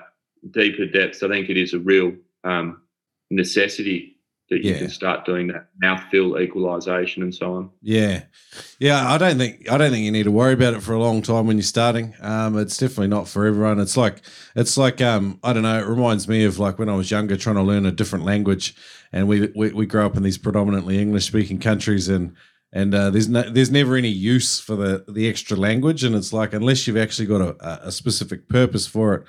[0.50, 2.12] deeper depths, I think it is a real
[2.44, 2.82] um,
[3.30, 4.16] necessity
[4.52, 4.78] that you Yeah.
[4.78, 7.70] can start doing that mouthfill equalization and so on.
[7.82, 8.24] Yeah,
[8.78, 9.10] yeah.
[9.12, 11.22] I don't think I don't think you need to worry about it for a long
[11.22, 12.14] time when you're starting.
[12.20, 13.80] Um, it's definitely not for everyone.
[13.80, 14.22] It's like
[14.54, 15.78] it's like um, I don't know.
[15.78, 18.74] It reminds me of like when I was younger, trying to learn a different language,
[19.12, 22.34] and we we, we grow up in these predominantly English speaking countries, and
[22.72, 26.32] and uh, there's no, there's never any use for the the extra language, and it's
[26.32, 29.22] like unless you've actually got a, a specific purpose for it,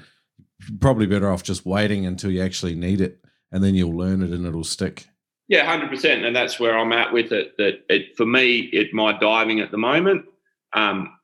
[0.70, 3.20] you're probably better off just waiting until you actually need it,
[3.52, 5.08] and then you'll learn it and it'll stick.
[5.48, 7.56] Yeah, hundred percent, and that's where I'm at with it.
[7.58, 10.26] That it for me, it my diving at the moment,
[10.74, 11.18] um,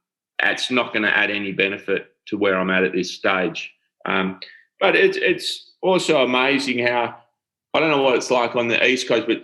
[0.44, 3.72] it's not going to add any benefit to where I'm at at this stage.
[4.06, 4.40] Um,
[4.80, 7.16] but it's it's also amazing how
[7.74, 9.44] I don't know what it's like on the east coast, but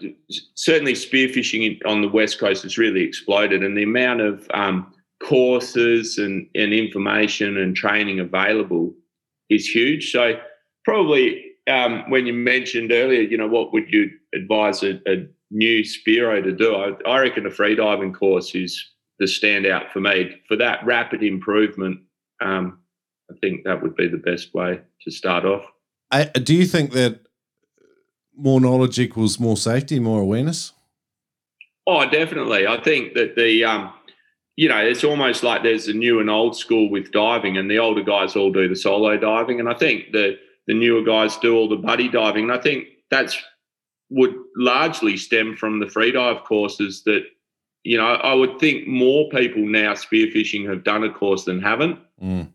[0.55, 6.17] certainly spearfishing on the west coast has really exploded, and the amount of um, courses
[6.17, 8.93] and, and information and training available
[9.49, 10.11] is huge.
[10.11, 10.39] So
[10.84, 15.84] probably um, when you mentioned earlier, you know, what would you advise a, a new
[15.84, 16.76] Spearo to do?
[16.76, 21.99] I, I reckon a freediving course is the standout for me for that rapid improvement.
[22.41, 22.80] Um,
[23.32, 25.63] I think that would be the best way to start off.
[26.11, 27.22] I, do you think that
[28.38, 30.74] more knowledge equals more safety, more awareness?
[31.88, 32.68] Oh, definitely.
[32.68, 33.93] I think that the, um,
[34.55, 37.80] you know, it's almost like there's a new and old school with diving, and the
[37.80, 40.38] older guys all do the solo diving, and I think the
[40.68, 42.45] the newer guys do all the buddy diving.
[42.45, 43.38] And I think that's
[44.09, 47.24] would largely stem from the freedive courses that,
[47.84, 51.99] you know, I would think more people now spearfishing have done a course than haven't.
[52.22, 52.51] Mm.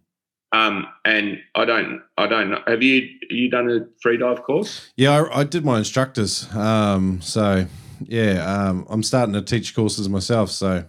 [0.53, 2.63] Um, and I don't, I don't know.
[2.67, 4.91] Have you you done a free dive course?
[4.97, 6.53] Yeah, I, I did my instructors.
[6.55, 7.67] Um, so
[8.01, 10.51] yeah, um, I'm starting to teach courses myself.
[10.51, 10.85] So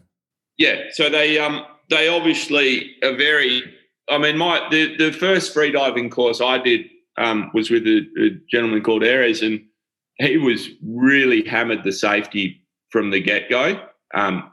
[0.58, 3.64] Yeah, so they um they obviously are very.
[4.10, 8.30] I mean, my the the first freediving course I did um was with a, a
[8.50, 9.62] gentleman called Ares, and
[10.16, 13.82] he was really hammered the safety from the get go.
[14.14, 14.52] Um,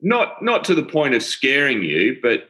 [0.00, 2.48] not not to the point of scaring you, but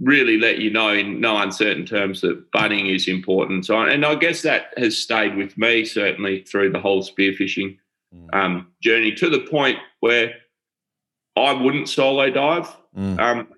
[0.00, 3.66] really let you know in no uncertain terms that budding is important.
[3.66, 7.78] So, and I guess that has stayed with me certainly through the whole spearfishing
[8.14, 8.34] Mm.
[8.34, 10.32] um, journey to the point where
[11.36, 12.66] I wouldn't solo dive.
[12.96, 13.48] mm, Um,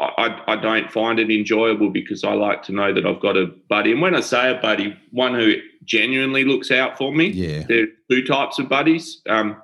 [0.00, 3.46] I, I don't find it enjoyable because I like to know that I've got a
[3.68, 3.92] buddy.
[3.92, 7.28] And when I say a buddy, one who genuinely looks out for me.
[7.28, 9.20] yeah, There are two types of buddies.
[9.28, 9.60] Um,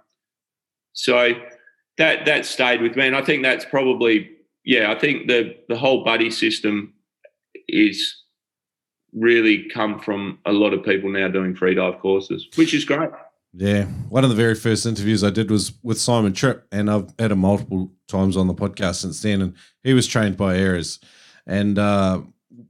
[0.93, 1.33] so
[1.99, 4.31] that that stayed with me, and I think that's probably
[4.65, 4.93] yeah.
[4.93, 6.95] I think the the whole buddy system
[7.69, 8.23] is
[9.13, 13.11] really come from a lot of people now doing free dive courses, which is great.
[13.59, 13.85] Yeah.
[14.11, 17.33] One of the very first interviews I did was with Simon Tripp, and I've had
[17.33, 19.41] him multiple times on the podcast since then.
[19.41, 21.01] And he was trained by Ayers,
[21.47, 22.21] and uh,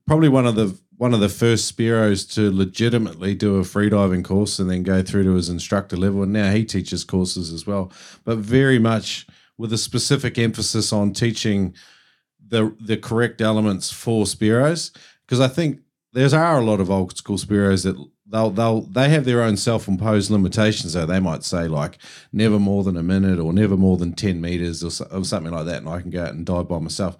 [0.06, 4.58] probably one of the one of the first Spearos to legitimately do a freediving course
[4.60, 6.22] and then go through to his instructor level.
[6.22, 7.92] And now he teaches courses as well,
[8.24, 9.26] but very much
[9.58, 11.74] with a specific emphasis on teaching
[12.46, 14.96] the the correct elements for Spearos.
[15.26, 15.80] Because I think
[16.16, 17.94] there's are a lot of old school Spearos that
[18.26, 20.94] they'll they'll they have their own self imposed limitations.
[20.94, 21.98] So they might say like
[22.32, 25.52] never more than a minute or never more than ten meters or, so, or something
[25.52, 27.18] like that, and I can go out and dive by myself.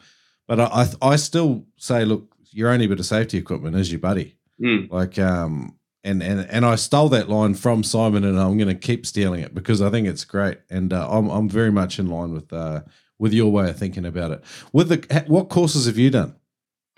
[0.49, 4.01] But I I, I still say, look, your only bit of safety equipment is your
[4.01, 4.39] buddy.
[4.59, 4.91] Mm.
[4.91, 8.75] Like um and and and I stole that line from Simon, and I'm going to
[8.75, 12.09] keep stealing it because I think it's great, and uh, I'm I'm very much in
[12.09, 12.81] line with uh
[13.19, 14.43] with your way of thinking about it.
[14.73, 16.37] With the what courses have you done?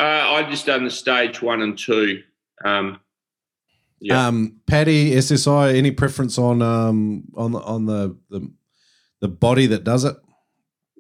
[0.01, 2.23] Uh, I just done the stage one and two.
[2.65, 3.01] Um,
[4.01, 4.29] Yeah.
[4.29, 8.49] Um, PADI SSI, any preference on um on the on the the,
[9.21, 10.17] the body that does it?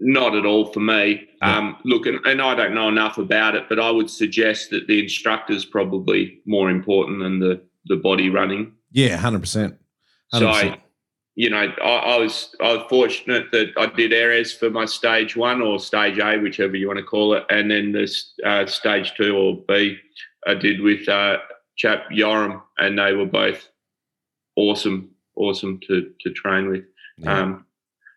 [0.00, 1.28] Not at all for me.
[1.40, 1.58] Yeah.
[1.58, 4.86] Um, look, and, and I don't know enough about it, but I would suggest that
[4.86, 8.72] the instructor's probably more important than the the body running.
[8.90, 9.76] Yeah, hundred percent.
[10.32, 10.74] So,
[11.38, 15.36] you know, I, I was I was fortunate that I did areas for my stage
[15.36, 19.14] one or stage A, whichever you want to call it, and then this uh, stage
[19.16, 19.96] two or B,
[20.48, 21.36] I did with uh,
[21.76, 23.68] chap Yoram, and they were both
[24.56, 26.84] awesome, awesome to to train with.
[27.24, 27.66] Um,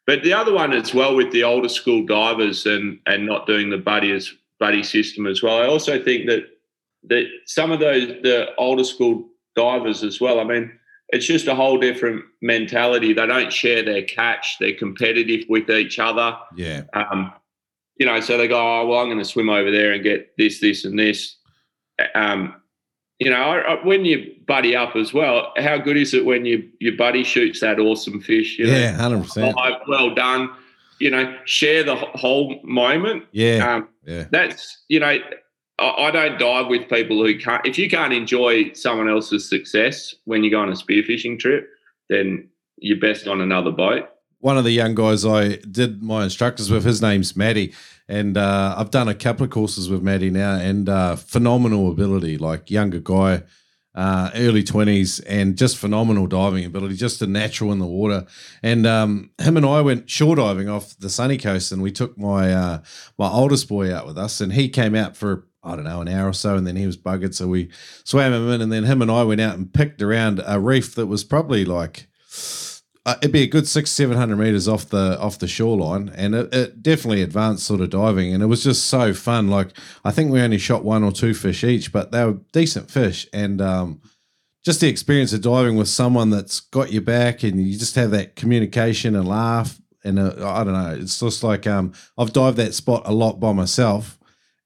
[0.07, 3.69] but the other one as well with the older school divers and and not doing
[3.69, 5.61] the buddy as buddy system as well.
[5.61, 6.45] I also think that
[7.03, 10.39] that some of those the older school divers as well.
[10.39, 10.72] I mean,
[11.12, 13.14] it's just a whole different mentality.
[13.14, 14.57] They don't share their catch.
[14.59, 16.38] They're competitive with each other.
[16.55, 16.84] Yeah.
[16.93, 17.34] Um,
[17.97, 20.36] you know, so they go, oh, well, I'm going to swim over there and get
[20.38, 21.36] this, this, and this.
[22.16, 22.55] Um,
[23.20, 26.43] you know, I, I, when you buddy up as well, how good is it when
[26.43, 28.57] you your buddy shoots that awesome fish?
[28.57, 29.55] You yeah, hundred percent.
[29.55, 30.49] Oh, well done.
[30.99, 33.26] You know, share the whole moment.
[33.32, 34.26] Yeah, um, yeah.
[34.32, 35.20] That's you know,
[35.82, 37.65] I, don't dive with people who can't.
[37.65, 41.69] If you can't enjoy someone else's success when you go on a spearfishing trip,
[42.09, 44.09] then you're best on another boat
[44.41, 47.73] one of the young guys I did my instructors with, his name's Maddie,
[48.07, 52.38] and uh, I've done a couple of courses with Maddie now, and uh, phenomenal ability,
[52.38, 53.43] like younger guy,
[53.93, 58.25] uh, early twenties, and just phenomenal diving ability, just a natural in the water.
[58.63, 62.17] And um, him and I went shore diving off the sunny coast, and we took
[62.17, 62.82] my uh,
[63.17, 66.07] my oldest boy out with us, and he came out for I don't know, an
[66.07, 67.34] hour or so, and then he was buggered.
[67.34, 67.70] So we
[68.03, 70.95] swam him in, and then him and I went out and picked around a reef
[70.95, 72.07] that was probably like
[73.05, 76.36] uh, it'd be a good six seven hundred meters off the off the shoreline, and
[76.36, 79.47] it, it, definitely advanced sort of diving, and it was just so fun.
[79.47, 79.70] Like
[80.05, 83.28] I think we only shot one or two fish each, but they were decent fish,
[83.34, 84.01] and um,
[84.64, 88.12] just the experience of diving with someone that's got your back, and you just have
[88.12, 92.57] that communication and laugh, and uh, I don't know, it's just like um, I've dived
[92.57, 94.20] that spot a lot by myself,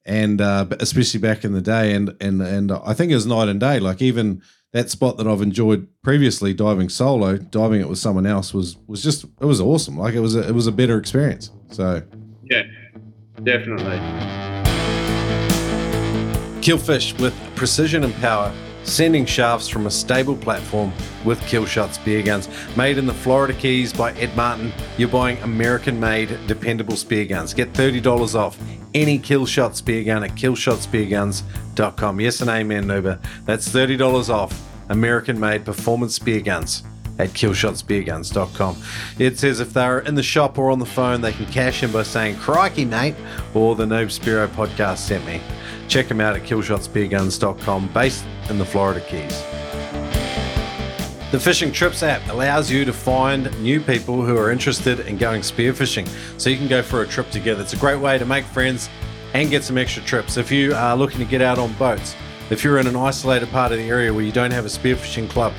[0.06, 3.48] and uh, especially back in the day, and and and I think it was night
[3.48, 3.80] and day.
[3.80, 4.42] Like even
[4.74, 9.02] that spot that I've enjoyed previously diving solo, diving it with someone else was was
[9.02, 9.98] just it was awesome.
[9.98, 11.50] Like it was a, it was a better experience.
[11.72, 12.04] So
[12.44, 12.64] yeah,
[13.42, 14.00] definitely.
[16.62, 18.52] Kill fish with precision and power,
[18.86, 22.50] sending shafts from a stable platform with Killshot spear guns.
[22.78, 27.54] Made in the Florida Keys by Ed Martin, you're buying American made, dependable spear guns.
[27.54, 28.58] Get $30 off
[28.94, 32.20] any Killshot spear gun at killshotspearguns.com.
[32.20, 33.20] Yes and amen, Nuba.
[33.46, 36.84] That's $30 off American made performance spear guns
[37.18, 38.78] at killshotspearguns.com.
[39.20, 41.92] It says if they're in the shop or on the phone, they can cash in
[41.92, 43.16] by saying, Crikey, mate,
[43.54, 45.42] or the Noob Spearo podcast sent me.
[45.88, 49.44] Check them out at killshotspearguns.com, based in the Florida Keys.
[51.32, 55.42] The Fishing Trips app allows you to find new people who are interested in going
[55.42, 56.08] spearfishing
[56.40, 57.62] so you can go for a trip together.
[57.62, 58.90] It's a great way to make friends
[59.34, 60.38] and get some extra trips.
[60.38, 62.16] If you are looking to get out on boats,
[62.50, 65.30] if you're in an isolated part of the area where you don't have a spearfishing
[65.30, 65.52] club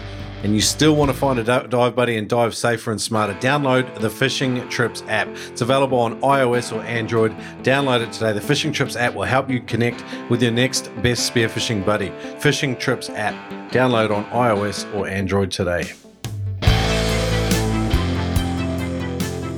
[0.46, 3.92] and you still want to find a dive buddy and dive safer and smarter, download
[3.98, 5.26] the Fishing Trips app.
[5.48, 7.32] It's available on iOS or Android.
[7.64, 8.32] Download it today.
[8.32, 12.12] The Fishing Trips app will help you connect with your next best spearfishing buddy.
[12.38, 13.34] Fishing Trips app.
[13.72, 15.92] Download on iOS or Android today.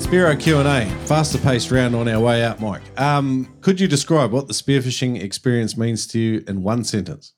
[0.00, 2.80] Spearo Q&A, faster paced round on our way out, Mike.
[2.98, 7.34] Um, could you describe what the spearfishing experience means to you in one sentence?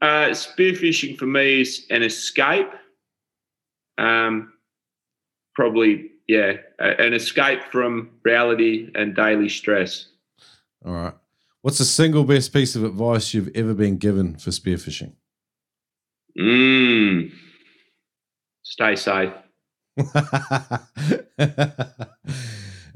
[0.00, 2.68] Uh, spearfishing for me is an escape.
[3.98, 4.52] Um,
[5.54, 10.06] probably, yeah, an escape from reality and daily stress.
[10.84, 11.14] All right.
[11.62, 15.14] What's the single best piece of advice you've ever been given for spearfishing?
[16.38, 17.32] Mm.
[18.62, 19.32] Stay safe.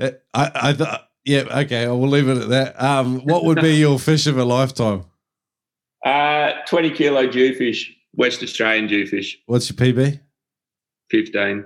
[0.02, 2.82] I, I yeah, okay, I will leave it at that.
[2.82, 5.04] Um, what would be your fish of a lifetime?
[6.04, 9.36] Uh, 20 kilo jewfish, West Australian jewfish.
[9.46, 10.20] What's your PB?
[11.10, 11.64] 15.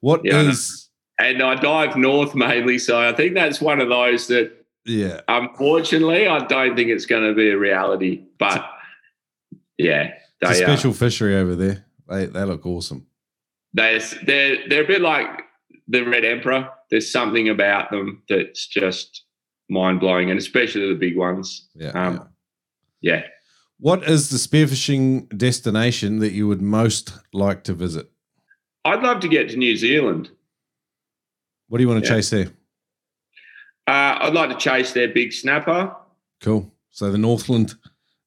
[0.00, 0.88] What yeah, is?
[1.20, 4.52] And I dive north mainly, so I think that's one of those that.
[4.84, 5.20] Yeah.
[5.28, 8.64] Unfortunately, I don't think it's going to be a reality, but
[9.76, 10.94] yeah, it's a special are.
[10.94, 11.84] fishery over there.
[12.08, 13.06] They they look awesome.
[13.74, 15.28] They're they're they're a bit like
[15.88, 16.70] the Red Emperor.
[16.90, 19.24] There's something about them that's just
[19.68, 21.68] mind blowing, and especially the big ones.
[21.74, 22.22] Yeah, um, yeah.
[23.00, 23.22] Yeah.
[23.80, 28.10] What is the spearfishing destination that you would most like to visit?
[28.84, 30.30] I'd love to get to New Zealand.
[31.68, 32.16] What do you want to yeah.
[32.16, 32.46] chase there?
[33.86, 35.94] Uh, I'd like to chase their big snapper.
[36.40, 36.72] Cool.
[36.90, 37.74] So the Northland,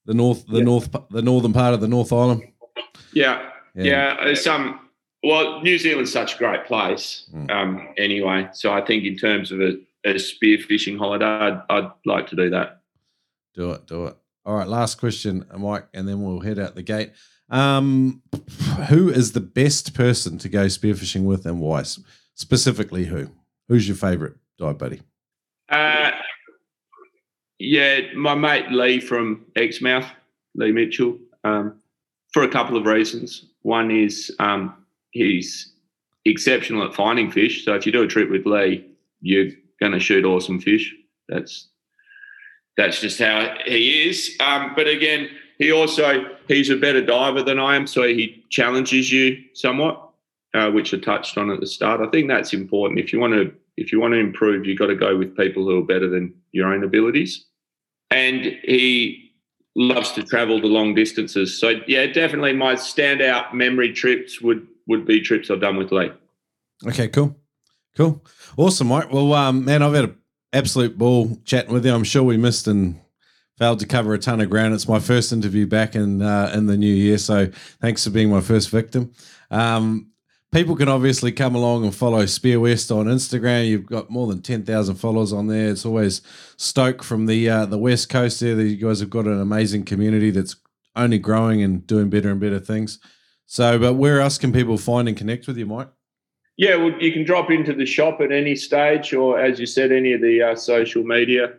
[0.05, 0.63] the north, the yeah.
[0.63, 2.43] north, the northern part of the North Island.
[3.13, 4.25] Yeah, yeah.
[4.25, 4.33] yeah.
[4.35, 4.79] Some
[5.23, 7.49] well, New Zealand's such a great place mm.
[7.51, 8.49] um, anyway.
[8.53, 12.49] So I think in terms of a, a spearfishing holiday, I'd, I'd, like to do
[12.49, 12.81] that.
[13.53, 14.17] Do it, do it.
[14.45, 17.11] All right, last question, Mike, and then we'll head out the gate.
[17.49, 18.23] Um,
[18.89, 21.83] who is the best person to go spearfishing with and why?
[22.35, 23.29] Specifically, who?
[23.67, 25.01] Who's your favourite dive buddy?
[25.69, 26.11] Uh,
[27.59, 30.07] yeah, my mate Lee from Exmouth,
[30.55, 31.79] Lee Mitchell, um,
[32.33, 33.45] for a couple of reasons.
[33.61, 34.73] One is um,
[35.11, 35.73] he's
[36.25, 37.65] exceptional at finding fish.
[37.65, 38.85] So if you do a trip with Lee,
[39.21, 40.93] you're going to shoot awesome fish.
[41.29, 41.67] That's
[42.77, 44.35] that's just how he is.
[44.39, 49.11] Um, but again, he also he's a better diver than I am, so he challenges
[49.11, 50.09] you somewhat,
[50.53, 52.01] uh, which I touched on at the start.
[52.01, 52.99] I think that's important.
[52.99, 55.63] If you want to if you want to improve, you've got to go with people
[55.63, 57.45] who are better than your own abilities.
[58.09, 59.31] And he
[59.75, 61.57] loves to travel the long distances.
[61.57, 66.11] So yeah, definitely my standout memory trips would would be trips I've done with Lee.
[66.87, 67.37] Okay, cool.
[67.95, 68.23] Cool.
[68.57, 69.11] Awesome, Mike.
[69.11, 70.17] Well, um, man, I've had an
[70.53, 71.93] absolute ball chatting with you.
[71.93, 72.99] I'm sure we missed and
[73.57, 74.73] failed to cover a ton of ground.
[74.73, 77.49] It's my first interview back in uh, in the new year, so
[77.79, 79.13] thanks for being my first victim.
[79.49, 80.11] Um,
[80.51, 83.67] people can obviously come along and follow Spear West on Instagram.
[83.67, 85.69] You've got more than ten thousand followers on there.
[85.69, 86.21] It's always
[86.57, 88.59] Stoke from the uh, the west coast there.
[88.59, 90.55] You guys have got an amazing community that's
[90.95, 92.99] only growing and doing better and better things.
[93.45, 95.89] So, but where else can people find and connect with you, Mike?
[96.61, 99.91] Yeah, well, you can drop into the shop at any stage, or as you said,
[99.91, 101.53] any of the uh, social media.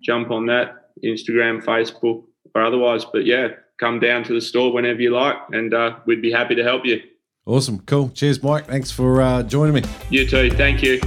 [0.00, 2.22] Jump on that Instagram, Facebook,
[2.54, 3.04] or otherwise.
[3.04, 3.48] But yeah,
[3.80, 6.86] come down to the store whenever you like, and uh, we'd be happy to help
[6.86, 7.02] you.
[7.46, 7.80] Awesome.
[7.80, 8.10] Cool.
[8.10, 8.66] Cheers, Mike.
[8.66, 9.82] Thanks for uh, joining me.
[10.08, 10.52] You too.
[10.52, 11.00] Thank you.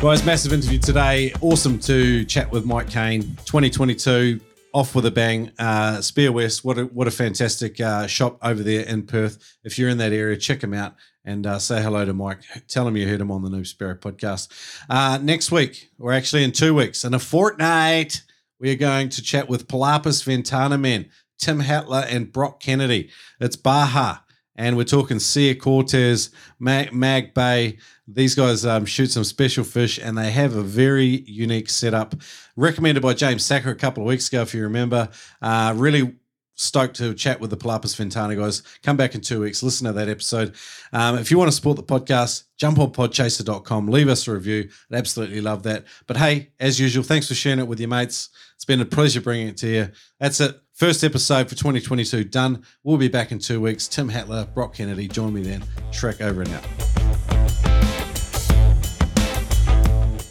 [0.00, 1.34] Guys, massive interview today.
[1.42, 3.20] Awesome to chat with Mike Kane.
[3.44, 4.40] 2022,
[4.74, 5.52] off with a bang.
[5.58, 9.56] Uh, Spear West, what a, what a fantastic uh, shop over there in Perth.
[9.62, 12.40] If you're in that area, check him out and uh, say hello to Mike.
[12.66, 14.48] Tell him you heard him on the Noob Spearo podcast.
[14.90, 18.22] Uh, next week, or actually in two weeks, in a fortnight,
[18.58, 21.08] we are going to chat with Palapas Ventana men.
[21.38, 23.10] Tim Hatler and Brock Kennedy.
[23.40, 24.18] It's Baja.
[24.56, 27.78] And we're talking Sea Cortez, Mag, Mag Bay.
[28.06, 32.14] These guys um, shoot some special fish and they have a very unique setup.
[32.56, 35.08] Recommended by James Sacker a couple of weeks ago, if you remember.
[35.40, 36.14] Uh, really
[36.54, 38.62] stoked to chat with the Palapas Ventana guys.
[38.82, 40.54] Come back in two weeks, listen to that episode.
[40.92, 44.68] Um, if you want to support the podcast, jump on podchaser.com, leave us a review.
[44.90, 45.84] I'd absolutely love that.
[46.06, 48.30] But hey, as usual, thanks for sharing it with your mates.
[48.54, 49.88] It's been a pleasure bringing it to you.
[50.20, 50.60] That's it.
[50.74, 52.64] First episode for 2022 done.
[52.82, 53.86] We'll be back in two weeks.
[53.88, 55.62] Tim Hatler, Brock Kennedy, join me then.
[55.90, 57.03] Shrek over and out.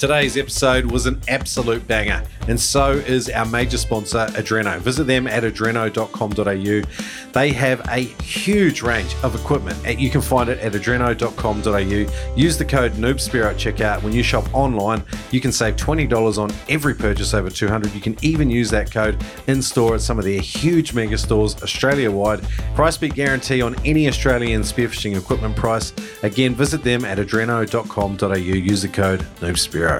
[0.03, 4.77] Today's episode was an absolute banger, and so is our major sponsor, Adreno.
[4.79, 7.31] Visit them at adreno.com.au.
[7.31, 9.97] They have a huge range of equipment.
[9.97, 12.35] You can find it at adreno.com.au.
[12.35, 14.03] Use the code NoobSpear at checkout.
[14.03, 18.17] When you shop online, you can save $20 on every purchase over 200 You can
[18.21, 22.41] even use that code in store at some of their huge mega stores Australia wide.
[22.75, 25.93] Price beat guarantee on any Australian spearfishing equipment price.
[26.23, 28.33] Again, visit them at adreno.com.au.
[28.33, 29.92] Use the code NoobSpear.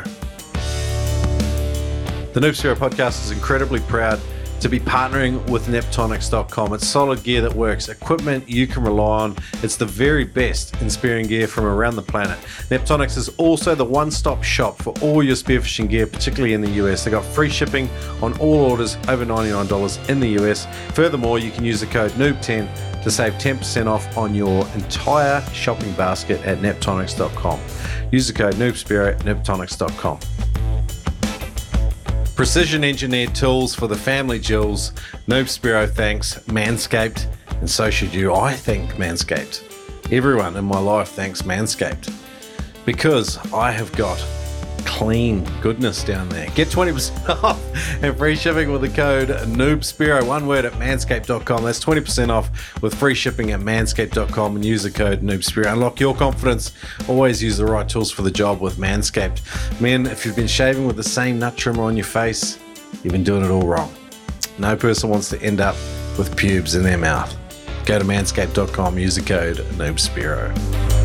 [2.34, 4.20] The Noob Spearo podcast is incredibly proud
[4.64, 6.74] to be partnering with Neptonics.com.
[6.74, 9.36] It's solid gear that works, equipment you can rely on.
[9.62, 12.40] It's the very best in spearing gear from around the planet.
[12.70, 16.72] Neptonics is also the one stop shop for all your spearfishing gear, particularly in the
[16.86, 17.04] US.
[17.04, 17.90] They got free shipping
[18.22, 20.66] on all orders over $99 in the US.
[20.94, 25.92] Furthermore, you can use the code NOOB10 to save 10% off on your entire shopping
[25.94, 27.60] basket at Neptonics.com.
[28.12, 30.20] Use the code NoobSpear at Neptonics.com.
[32.36, 34.92] Precision engineered tools for the family jewels.
[35.28, 37.28] Noob Spearo thanks Manscaped,
[37.60, 38.34] and so should you.
[38.34, 39.62] I thank Manscaped.
[40.12, 42.12] Everyone in my life thanks Manscaped
[42.86, 44.20] because I have got
[44.86, 46.50] clean goodness down there.
[46.52, 47.60] Get 20% off
[48.04, 51.64] and free shipping with the code NoobSpearo, one word at manscaped.com.
[51.64, 55.74] That's 20% off with free shipping at manscaped.com and use the code NoobSpearo.
[55.74, 56.74] Unlock your confidence.
[57.08, 59.42] Always use the right tools for the job with Manscaped.
[59.82, 62.60] Men, if you've been shaving with the same nut trimmer on your face,
[63.04, 63.94] you've been doing it all wrong.
[64.58, 65.76] No person wants to end up
[66.18, 67.36] with pubes in their mouth.
[67.86, 71.03] Go to manscaped.com, use the code NoobSpearo.